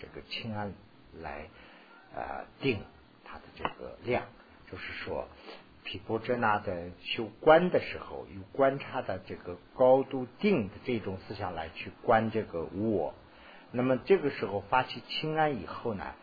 [0.00, 0.74] 这个清安
[1.22, 1.48] 来
[2.12, 2.82] 啊定
[3.24, 4.26] 它的这个量，
[4.68, 5.28] 就是说
[5.84, 13.14] 毗波遮那的修观的时候，有观察的这个高度定的这种思想来去观这个我。
[13.72, 16.14] 那么这个时候发起清安以后呢，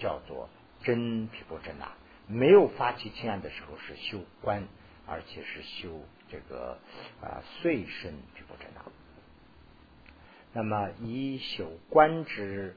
[0.00, 0.48] 叫做
[0.82, 1.86] 真毗波遮那；
[2.26, 4.66] 没有发起清安的时候是修观，
[5.06, 6.78] 而且是修这个
[7.22, 8.82] 啊碎身毗波遮那。
[10.52, 12.76] 那么以修观之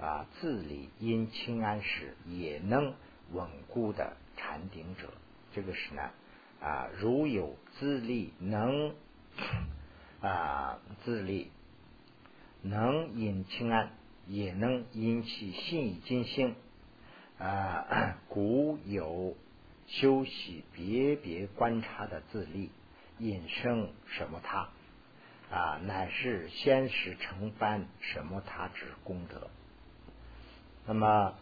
[0.00, 2.94] 啊自理因清安时也能
[3.32, 5.08] 稳固的禅定者，
[5.52, 6.10] 这个是呢
[6.60, 8.94] 啊如有自力能
[10.20, 11.50] 啊自力。
[12.66, 13.90] 能引清安，
[14.26, 16.56] 也能引起信以尽兴
[17.38, 18.16] 啊。
[18.30, 19.36] 古有
[19.86, 22.70] 修习别别观察的自立，
[23.18, 24.70] 引生什么他
[25.54, 25.78] 啊？
[25.84, 29.50] 乃是先是承办什么他之功德。
[30.86, 31.34] 那么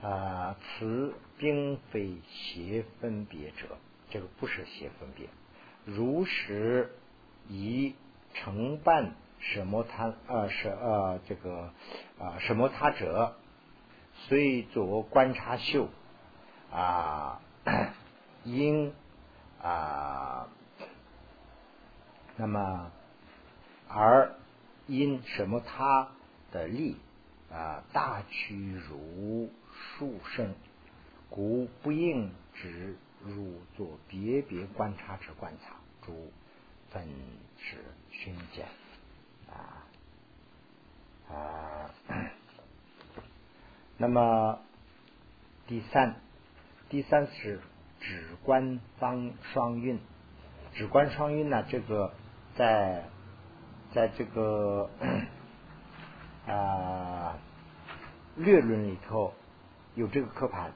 [0.00, 3.76] 啊，此并非邪分别者，
[4.08, 5.28] 这个不是邪分别。
[5.84, 6.90] 如实
[7.50, 7.94] 以
[8.32, 9.14] 承办。
[9.40, 11.72] 什么他呃是呃这个
[12.18, 13.34] 啊什么他者，
[14.14, 15.88] 虽作观察秀
[16.72, 17.40] 啊
[18.44, 18.92] 因
[19.62, 20.48] 啊
[22.36, 22.90] 那么
[23.88, 24.34] 而
[24.86, 26.08] 因什么他
[26.52, 26.96] 的力
[27.50, 30.54] 啊大趋如数胜，
[31.30, 36.32] 故不应只入作别别观察之观察，诸
[36.90, 37.06] 分
[37.56, 37.76] 之
[38.10, 38.66] 熏见。
[41.30, 41.90] 啊，
[43.98, 44.60] 那么
[45.66, 46.16] 第三，
[46.88, 47.60] 第三是
[48.00, 49.98] 指观方双运，
[50.74, 51.64] 指观双运呢？
[51.68, 52.14] 这个
[52.56, 53.04] 在
[53.92, 54.88] 在这个
[56.46, 57.38] 啊
[58.36, 59.34] 略论里头
[59.94, 60.72] 有这个刻盘，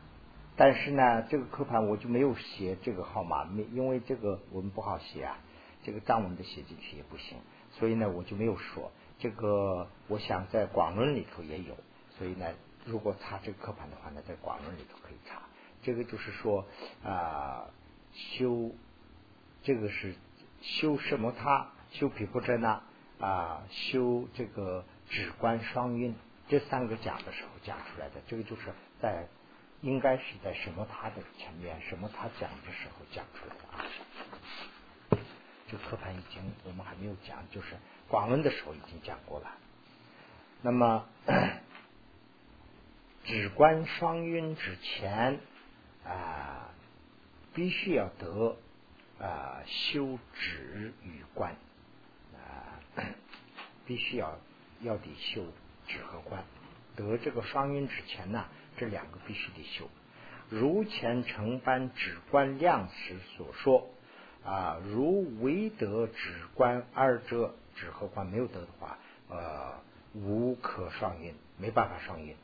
[0.56, 5.38] 但是呢，这个刻盘我就没有写这个号码，没因为这个文不好写啊，
[5.82, 7.38] 这个藏文的写进去也不行，
[7.70, 8.92] 所以呢，我就没有说。
[9.22, 11.76] 这个我想在广论里头也有，
[12.18, 12.52] 所以呢，
[12.84, 15.42] 如果查这个刻盘的话呢，在广论里头可以查。
[15.80, 16.66] 这个就是说
[17.04, 17.70] 啊，
[18.12, 18.72] 修
[19.62, 20.16] 这个是
[20.60, 21.30] 修什么？
[21.30, 22.82] 他修毗婆遮那
[23.20, 26.16] 啊，修这个止观双运，
[26.48, 28.20] 这三个讲的时候讲出来的。
[28.26, 29.28] 这个就是在
[29.82, 33.86] 应该是在什么他的前面，什么他讲的时候讲出来的啊。
[35.72, 37.68] 这刻盘已经我们还没有讲，就是。
[38.08, 39.56] 广论的时候已经讲过了，
[40.60, 41.06] 那么
[43.24, 45.40] 止观双运之前
[46.04, 46.68] 啊，
[47.54, 48.58] 必须要得
[49.18, 51.56] 啊修止与观
[52.34, 52.76] 啊，
[53.86, 54.38] 必须要
[54.82, 55.46] 要得修
[55.88, 56.44] 止和观
[56.94, 58.44] 得这个双运之前呢，
[58.76, 59.88] 这两个必须得修。
[60.50, 63.88] 如前承班止观量时所说
[64.44, 69.74] 啊，如唯得止观二者，止和观没有得的话，呃，
[70.14, 72.34] 无可双运，没办法双运。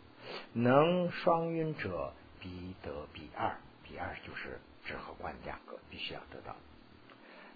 [0.53, 6.55] 能双运者，必得比二，比二就是止和观两个必须要得到。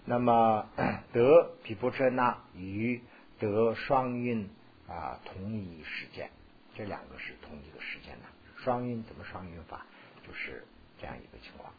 [0.05, 0.67] 那么
[1.13, 3.01] 得毗波遮那与
[3.39, 4.49] 得双运
[4.87, 6.29] 啊同一时间，
[6.75, 8.25] 这两个是同一个时间的。
[8.63, 9.85] 双运怎么双运法？
[10.27, 10.65] 就是
[10.99, 11.73] 这样一个情况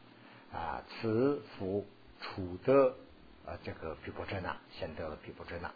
[0.52, 0.82] 啊。
[0.88, 1.86] 此福
[2.24, 2.96] 处得
[3.46, 5.70] 啊这个毗婆遮那，先得了毗婆遮那，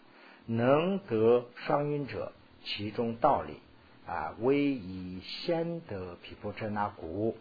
[0.47, 2.33] 能得双运者，
[2.65, 3.61] 其中道理
[4.07, 7.37] 啊，为以先得毗婆遮那故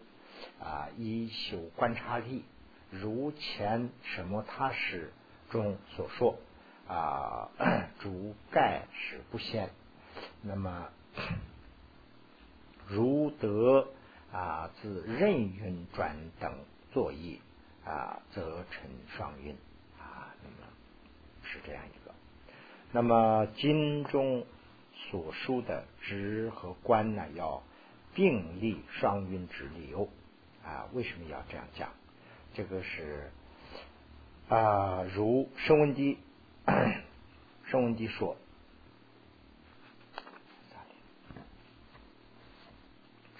[0.60, 2.44] 啊，以修观察力。
[2.90, 5.12] 如前什么他史
[5.50, 6.38] 中所说
[6.86, 7.50] 啊，
[8.00, 9.70] 主盖是不先。
[10.42, 10.88] 那么
[12.86, 13.88] 如得
[14.32, 16.52] 啊自任运转等
[16.92, 17.38] 作业
[17.88, 19.52] 啊，则成双运
[19.98, 20.34] 啊。
[20.42, 20.68] 那么
[21.42, 22.14] 是这样一个。
[22.92, 24.46] 那么经中
[24.94, 27.62] 所述的直和观呢，要
[28.14, 30.08] 并立双运之理由
[30.64, 30.86] 啊？
[30.92, 31.88] 为什么要这样讲？
[32.54, 33.30] 这个是
[34.48, 36.18] 啊，如声闻低，
[37.66, 38.36] 声闻低说，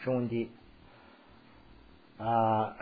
[0.05, 0.51] 声闻低
[2.19, 2.77] 啊，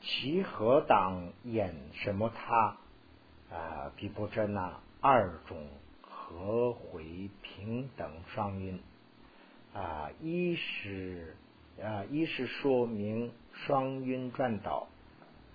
[0.00, 2.76] 其何当演什么他
[3.54, 3.92] 啊？
[3.96, 5.68] 比波遮那二种
[6.00, 8.80] 合回平等双音
[9.74, 10.10] 啊？
[10.20, 11.36] 一是
[11.82, 13.32] 啊，一是说明。
[13.66, 14.88] 双音转导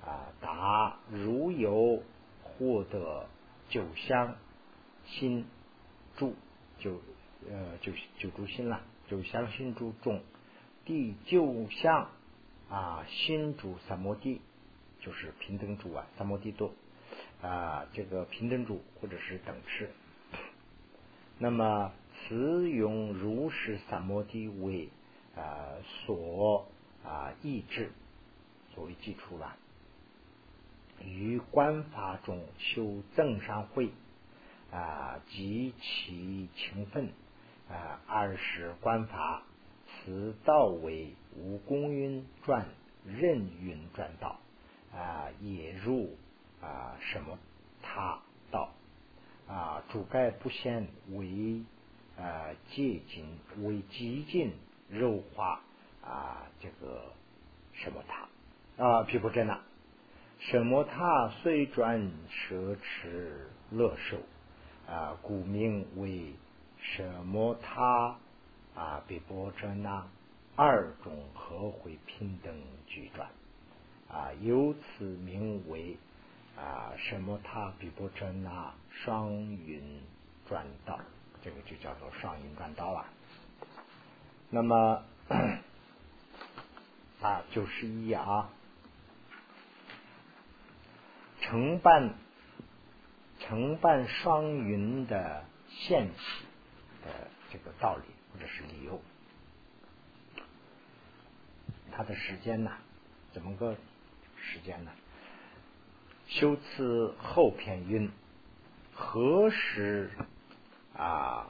[0.05, 2.03] 啊，答如有
[2.43, 3.25] 获得
[3.67, 4.35] 九香
[5.05, 5.47] 心
[6.17, 6.35] 住
[6.77, 7.01] 九
[7.49, 10.21] 呃九九住心了，九香心住中
[10.83, 12.09] 第九相
[12.70, 14.41] 啊心主三摩地
[14.99, 16.74] 就是平等主啊三摩地多
[17.41, 19.89] 啊这个平等主或者是等持，
[21.39, 21.91] 那么
[22.28, 24.89] 此用如是三摩地为
[25.36, 26.68] 啊所。
[27.07, 27.91] 啊，意志
[28.74, 29.55] 作为基础了。
[31.03, 33.91] 于观法中修正善慧
[34.72, 37.09] 啊，极其勤奋
[37.70, 38.01] 啊。
[38.07, 39.43] 二是观法，
[40.06, 42.68] 此道为无功运转
[43.03, 44.39] 任运转道
[44.93, 46.16] 啊，也入
[46.62, 47.38] 啊什么
[47.82, 48.20] 他
[48.51, 48.70] 道
[49.47, 51.64] 啊，主盖不显为
[52.18, 53.26] 啊接近
[53.64, 54.53] 为极尽
[54.89, 55.62] 柔化。
[56.08, 57.01] 啊，这个
[57.74, 59.60] 什么他啊，毗婆遮那，
[60.38, 61.99] 什么他虽转
[62.30, 63.32] 奢侈
[63.72, 64.18] 乐受
[64.88, 66.34] 啊，故名为
[66.78, 68.20] 什么他
[68.76, 69.01] 啊？
[69.07, 70.07] 比波遮那
[70.55, 72.53] 二种合会平等
[72.86, 73.30] 具转
[74.09, 75.97] 啊，由此名为
[76.55, 80.01] 啊什么他比波遮那双云
[80.47, 80.99] 转道，
[81.41, 83.05] 这个就叫做双云转道了。
[84.49, 85.03] 那么。
[87.21, 88.49] 啊，九十一啊，
[91.41, 92.13] 承办
[93.39, 96.19] 承办双云的限期
[97.03, 98.03] 的这个道理
[98.36, 99.01] 或者是理由，
[101.93, 102.71] 它的时间呢，
[103.31, 103.77] 怎么个
[104.36, 104.91] 时间呢？
[106.27, 108.11] 修辞后篇云：
[108.93, 110.11] 何时
[110.97, 111.47] 啊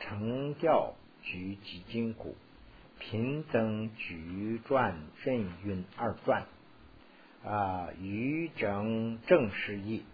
[0.00, 2.36] 成调举几筋骨？
[2.98, 4.94] 平等举转
[5.24, 6.46] 任运二转
[7.42, 10.04] 啊，余整正是意，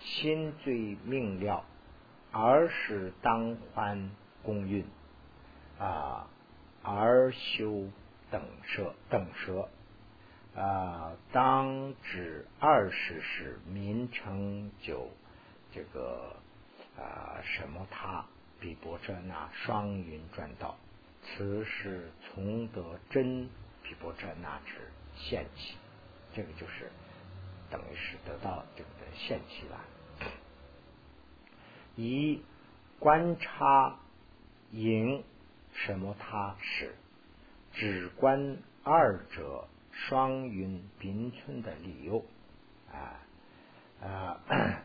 [0.00, 1.66] 心最明了，
[2.32, 4.10] 而是当还
[4.42, 4.86] 公运
[5.78, 6.26] 啊，
[6.82, 7.84] 而修
[8.30, 9.68] 等舍等舍
[10.54, 15.08] 啊，当指二十时民成就
[15.72, 16.36] 这个
[16.96, 18.24] 啊什么他
[18.58, 20.76] 比波遮那双云转道。
[21.22, 23.48] 此是从得真
[23.82, 25.76] 比波遮那之现起，
[26.34, 26.90] 这个就是
[27.70, 29.78] 等于是得到这个的现起了。
[31.96, 32.42] 以
[32.98, 33.98] 观察
[34.70, 35.22] 引
[35.84, 36.94] 什么他是
[37.72, 42.24] 只观二者双云并存的理由
[42.92, 43.20] 啊
[44.00, 44.40] 啊，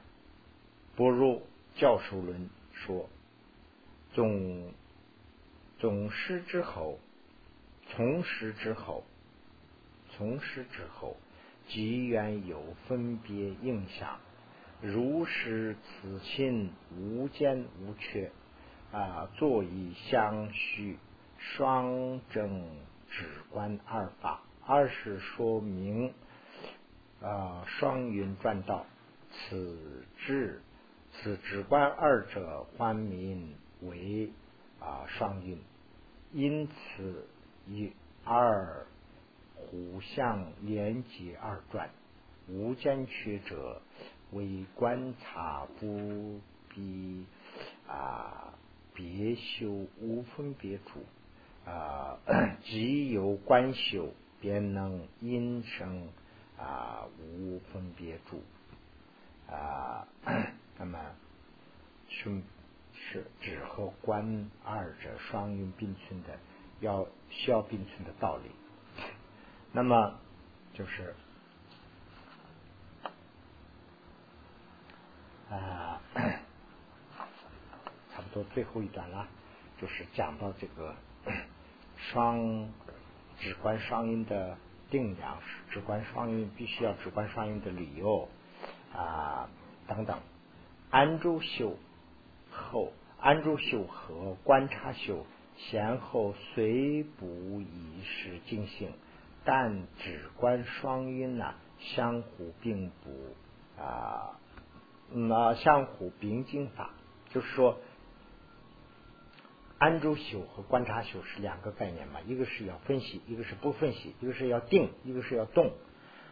[0.95, 1.41] 不如
[1.75, 3.09] 教授论说
[4.13, 4.71] 总。
[5.79, 6.97] 总师之后，
[7.89, 9.03] 从师之后，
[10.15, 11.17] 从师之后，
[11.67, 14.17] 即缘有分别应想，
[14.81, 18.31] 如是此心无间无缺
[18.93, 20.99] 啊，坐以相续，
[21.39, 22.63] 双正
[23.09, 24.41] 指观二法。
[24.65, 26.13] 二是说明
[27.19, 28.85] 啊，双云转道，
[29.31, 30.61] 此智
[31.11, 34.31] 此指观二者，欢名为
[34.79, 35.57] 啊双运。
[36.31, 37.25] 因此
[37.67, 38.85] 以二
[39.55, 41.89] 互相连接而转，
[42.47, 43.81] 无间缺者
[44.31, 46.39] 为观察不
[46.69, 47.25] 必
[47.87, 48.53] 啊
[48.93, 49.69] 别修
[49.99, 51.03] 无分别处
[51.69, 52.17] 啊，
[52.63, 56.07] 即有观修，便能因生
[56.57, 58.41] 啊无分别处
[59.51, 60.07] 啊，
[60.77, 60.99] 那么
[62.09, 62.41] 是。
[62.95, 66.37] 是指和观二者双运并存的，
[66.79, 68.51] 要需要并存的道理。
[69.71, 70.19] 那么
[70.73, 71.15] 就是
[75.49, 75.99] 啊，
[78.14, 79.28] 差不多最后一段了，
[79.82, 80.95] 就是讲到这个
[81.97, 82.70] 双
[83.39, 84.57] 指观双音的
[84.89, 85.39] 定量，
[85.70, 88.30] 指观双音必须要指观双音的理由
[88.95, 89.49] 啊
[89.88, 90.20] 等等，
[90.89, 91.76] 安住修。
[92.55, 95.26] 后安住修和观察修
[95.57, 98.91] 先后虽不一时进行，
[99.43, 104.38] 但指观双音呢相互并不啊，
[105.09, 106.91] 那相互并进法，
[107.32, 107.80] 就是说
[109.84, 115.73] 安住修和观察修是两个概念嘛，一个是要分析，一个是不分析，一个是要定，一个是要动。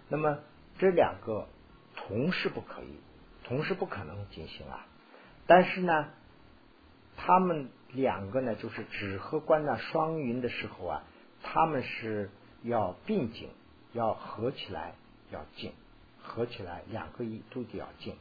[0.08, 0.40] 那么
[0.80, 1.50] 这两个
[1.98, 2.96] 同时不可以，
[3.44, 4.88] 同时不可能进行啊。
[5.48, 6.14] 但是呢，
[7.18, 11.04] 他们两个呢，就是指和观呢双云的时候啊，
[11.44, 12.32] 他们是
[12.64, 13.50] 要并进，
[13.92, 14.96] 要合起来，
[15.30, 15.74] 要静，
[16.22, 18.16] 合起来两个一都得要静。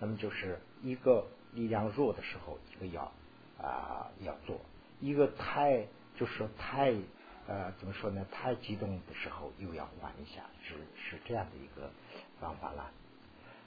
[0.00, 3.12] 那么就是一个力量弱的时候，一个要
[3.62, 4.56] 啊要做；
[5.02, 5.86] 一个太
[6.16, 6.94] 就是太
[7.48, 8.24] 呃怎么说呢？
[8.30, 11.90] 太激动的时候，又要缓一下，是是这样的一个
[12.40, 12.90] 方法了。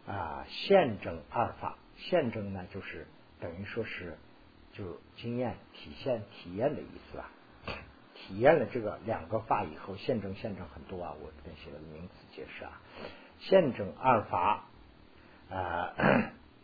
[0.07, 1.77] 啊，现证二法。
[1.97, 3.05] 现证呢，就是
[3.39, 4.17] 等于说是
[4.73, 7.29] 就经验体现体验的意思啊。
[8.15, 12.81] 体验了这个两个法以后，现证现证很多啊，我这边写了名词解释啊。
[13.39, 14.65] 现证二法
[15.49, 15.93] 啊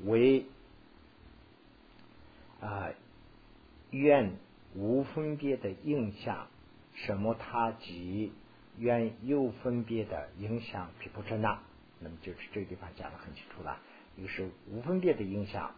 [0.06, 0.46] 为
[2.62, 2.90] 啊
[3.92, 4.38] 愿
[4.76, 6.48] 无分别的印象，
[6.94, 8.32] 什么他即
[8.78, 11.60] 愿有分别的影响毗婆遮那。
[12.00, 13.78] 那么就是这个地方讲的很清楚了。
[14.18, 15.72] 一个是无分别的影响，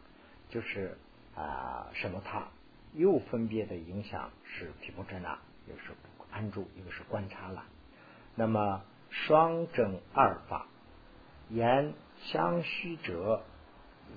[0.49, 0.97] 就是
[1.35, 2.47] 啊什么他
[2.93, 5.37] 又分别的影响是皮婆遮那，
[5.67, 5.91] 一个是
[6.31, 7.65] 安住，一个是观察了。
[8.35, 10.65] 那么双正二法，
[11.49, 13.43] 言相虚者，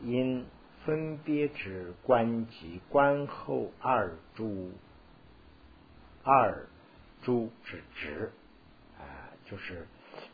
[0.05, 0.47] 因
[0.87, 4.71] 分别指观及观后二诸
[6.23, 6.67] 二
[7.23, 8.33] 诸之直
[8.99, 9.87] 啊，就是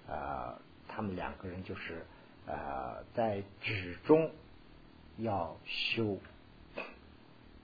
[0.07, 2.05] 呃他们两个人就是。
[2.45, 4.33] 呃，在止中
[5.17, 6.19] 要修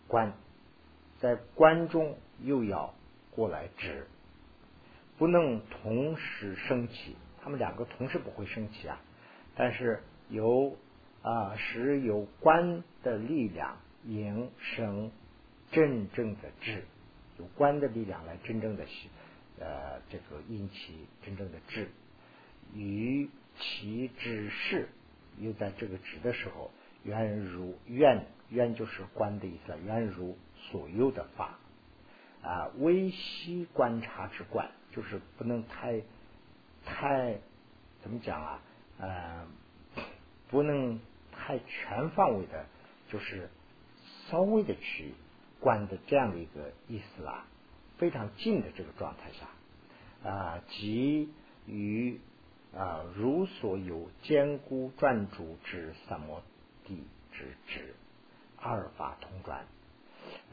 [0.06, 0.32] 观，
[1.18, 2.94] 在观中又要
[3.32, 4.06] 过来止，
[5.18, 7.16] 不能同时升起。
[7.42, 9.00] 他们两个同时不会升起啊。
[9.56, 10.76] 但是由
[11.28, 15.10] 啊，使有关的力量引生
[15.70, 16.84] 真正的智，
[17.38, 18.84] 有关的力量来真正的
[19.58, 21.90] 呃这个引起真正的智
[22.74, 23.28] 与。
[23.60, 24.88] 其指示
[25.40, 26.70] 又在这个指的时候，
[27.02, 31.58] 愿如愿愿就是观的意思，愿如所有的法
[32.40, 36.02] 啊，微细观察之观，就是不能太
[36.84, 37.40] 太
[38.00, 38.62] 怎么讲啊？
[39.00, 39.48] 呃，
[40.48, 41.00] 不能
[41.38, 42.66] 太全范围的，
[43.08, 43.48] 就是
[44.28, 45.14] 稍微的去
[45.60, 47.44] 观的这样的一个意思啦，
[47.96, 51.30] 非常近的这个状态下啊，即
[51.66, 52.20] 与。
[52.76, 56.42] 啊，如所有坚固转主之三摩
[56.84, 57.94] 地之之
[58.60, 59.64] 二法同转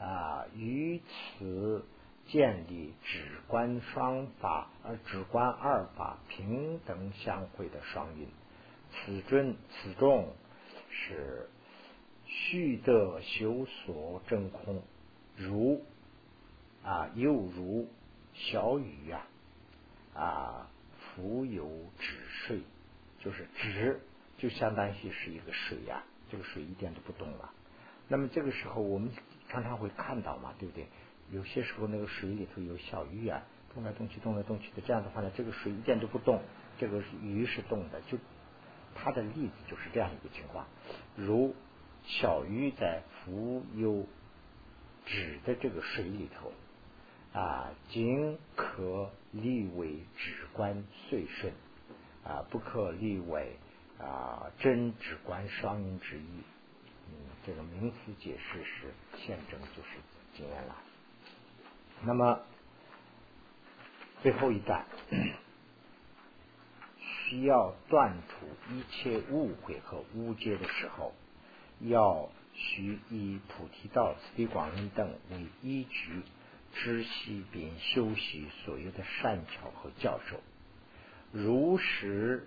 [0.00, 1.84] 啊，于此
[2.26, 8.26] 建立止观双法而止观二法平等相会的双运，
[8.90, 10.32] 此尊此众
[10.96, 11.48] 是
[12.24, 14.82] 虚得修所真空，
[15.36, 15.84] 如
[16.82, 17.88] 啊又如
[18.34, 19.26] 小雨呀
[20.14, 20.70] 啊。
[21.14, 22.60] 浮游止水，
[23.20, 23.98] 就是止，
[24.36, 27.50] 就相当于是一个水呀，这个水一点都不动了。
[28.06, 29.08] 那么这个时候，我们
[29.48, 30.86] 常常会看到嘛，对不对？
[31.30, 33.42] 有些时候那个水里头有小鱼啊，
[33.72, 34.82] 动来动去，动来动去的。
[34.86, 36.42] 这样的话呢，这个水一点都不动，
[36.78, 37.98] 这个鱼是动的。
[38.02, 38.18] 就
[38.96, 40.66] 它的例子就是这样一个情况，
[41.14, 41.54] 如
[42.04, 44.06] 小鱼在浮游
[45.04, 46.52] 指的这个水里头
[47.38, 51.52] 啊，仅可立为指观遂顺
[52.24, 53.56] 啊，不可立为
[54.00, 56.42] 啊真指观双运之意。
[57.08, 57.14] 嗯，
[57.46, 59.98] 这个名词解释是现证就是
[60.34, 60.76] 经验了。
[62.02, 62.40] 那么
[64.22, 64.84] 最后一段
[67.28, 71.12] 需要断除一切误会和误解的时候，
[71.80, 76.22] 要需以菩提道、慈悲广论等为依据，
[76.72, 80.36] 知悉并修习所有的善巧和教授，
[81.32, 82.46] 如实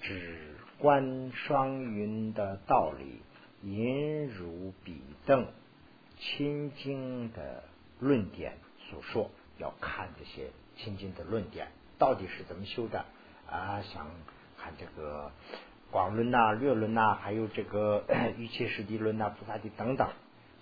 [0.00, 3.20] 指观双云的道理，
[3.62, 5.46] 引如彼等
[6.18, 7.62] 亲经的
[8.00, 8.58] 论点。
[8.90, 13.04] 所说要看这些清净的论点到底是怎么修的
[13.50, 13.82] 啊？
[13.82, 14.06] 想
[14.58, 15.30] 看这个
[15.90, 18.04] 广论呐、略论呐，还有这个
[18.38, 20.08] 一切实地论呐、菩萨地等等，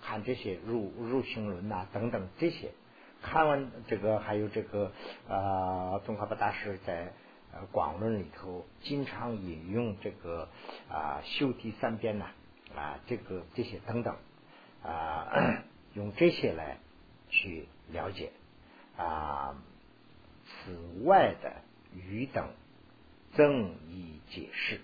[0.01, 2.71] 看这些入入行论呐等等这些。
[3.21, 4.91] 看完这个，还有这个
[5.27, 7.13] 呃，宗喀巴大师在
[7.53, 10.49] 呃广论里头经常引用这个
[10.89, 12.27] 啊修第三边呐
[12.75, 14.15] 啊这个这些等等
[14.83, 15.27] 啊，
[15.93, 16.77] 用这些来
[17.29, 17.67] 去。
[17.91, 18.31] 了解
[18.97, 19.55] 啊，
[20.47, 21.53] 此外的
[21.93, 22.49] 余等
[23.35, 24.79] 增益解释，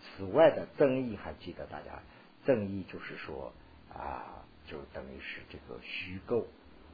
[0.00, 2.02] 此外的增益还记得大家
[2.44, 3.52] 增益就是说
[3.92, 6.46] 啊，就等于是这个虚构，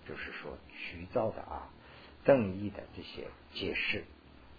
[0.09, 1.71] 就是说虚造的啊，
[2.25, 4.05] 增益的这些解释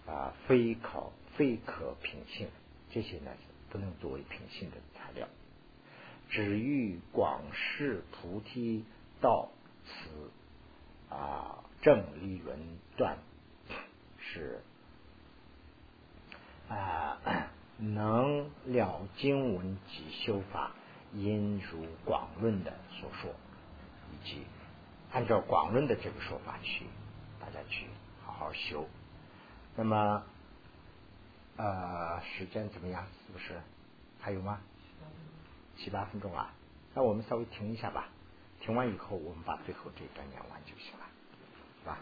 [0.06, 2.48] 啊，非可非可品性，
[2.90, 3.32] 这些呢
[3.70, 5.28] 不能作为品性的材料，
[6.30, 8.84] 只欲广释菩提
[9.20, 9.50] 道
[9.84, 10.30] 此。
[11.08, 12.58] 啊，正理论
[12.96, 13.16] 断
[14.18, 14.60] 是
[16.68, 17.18] 啊，
[17.78, 20.72] 能了经文及修法，
[21.12, 23.30] 因如广论的所说，
[24.12, 24.44] 以及
[25.12, 26.86] 按照广论的这个说法去，
[27.40, 27.86] 大家去
[28.24, 28.86] 好好修。
[29.76, 30.22] 那么，
[31.56, 33.06] 呃，时间怎么样？
[33.26, 33.60] 是不是
[34.20, 34.60] 还有吗？
[35.76, 36.52] 七八分钟啊？
[36.94, 38.08] 那我们稍微停一下吧。
[38.60, 41.06] 停完以后，我们把最后这一段念完就行了，
[41.80, 41.98] 是吧？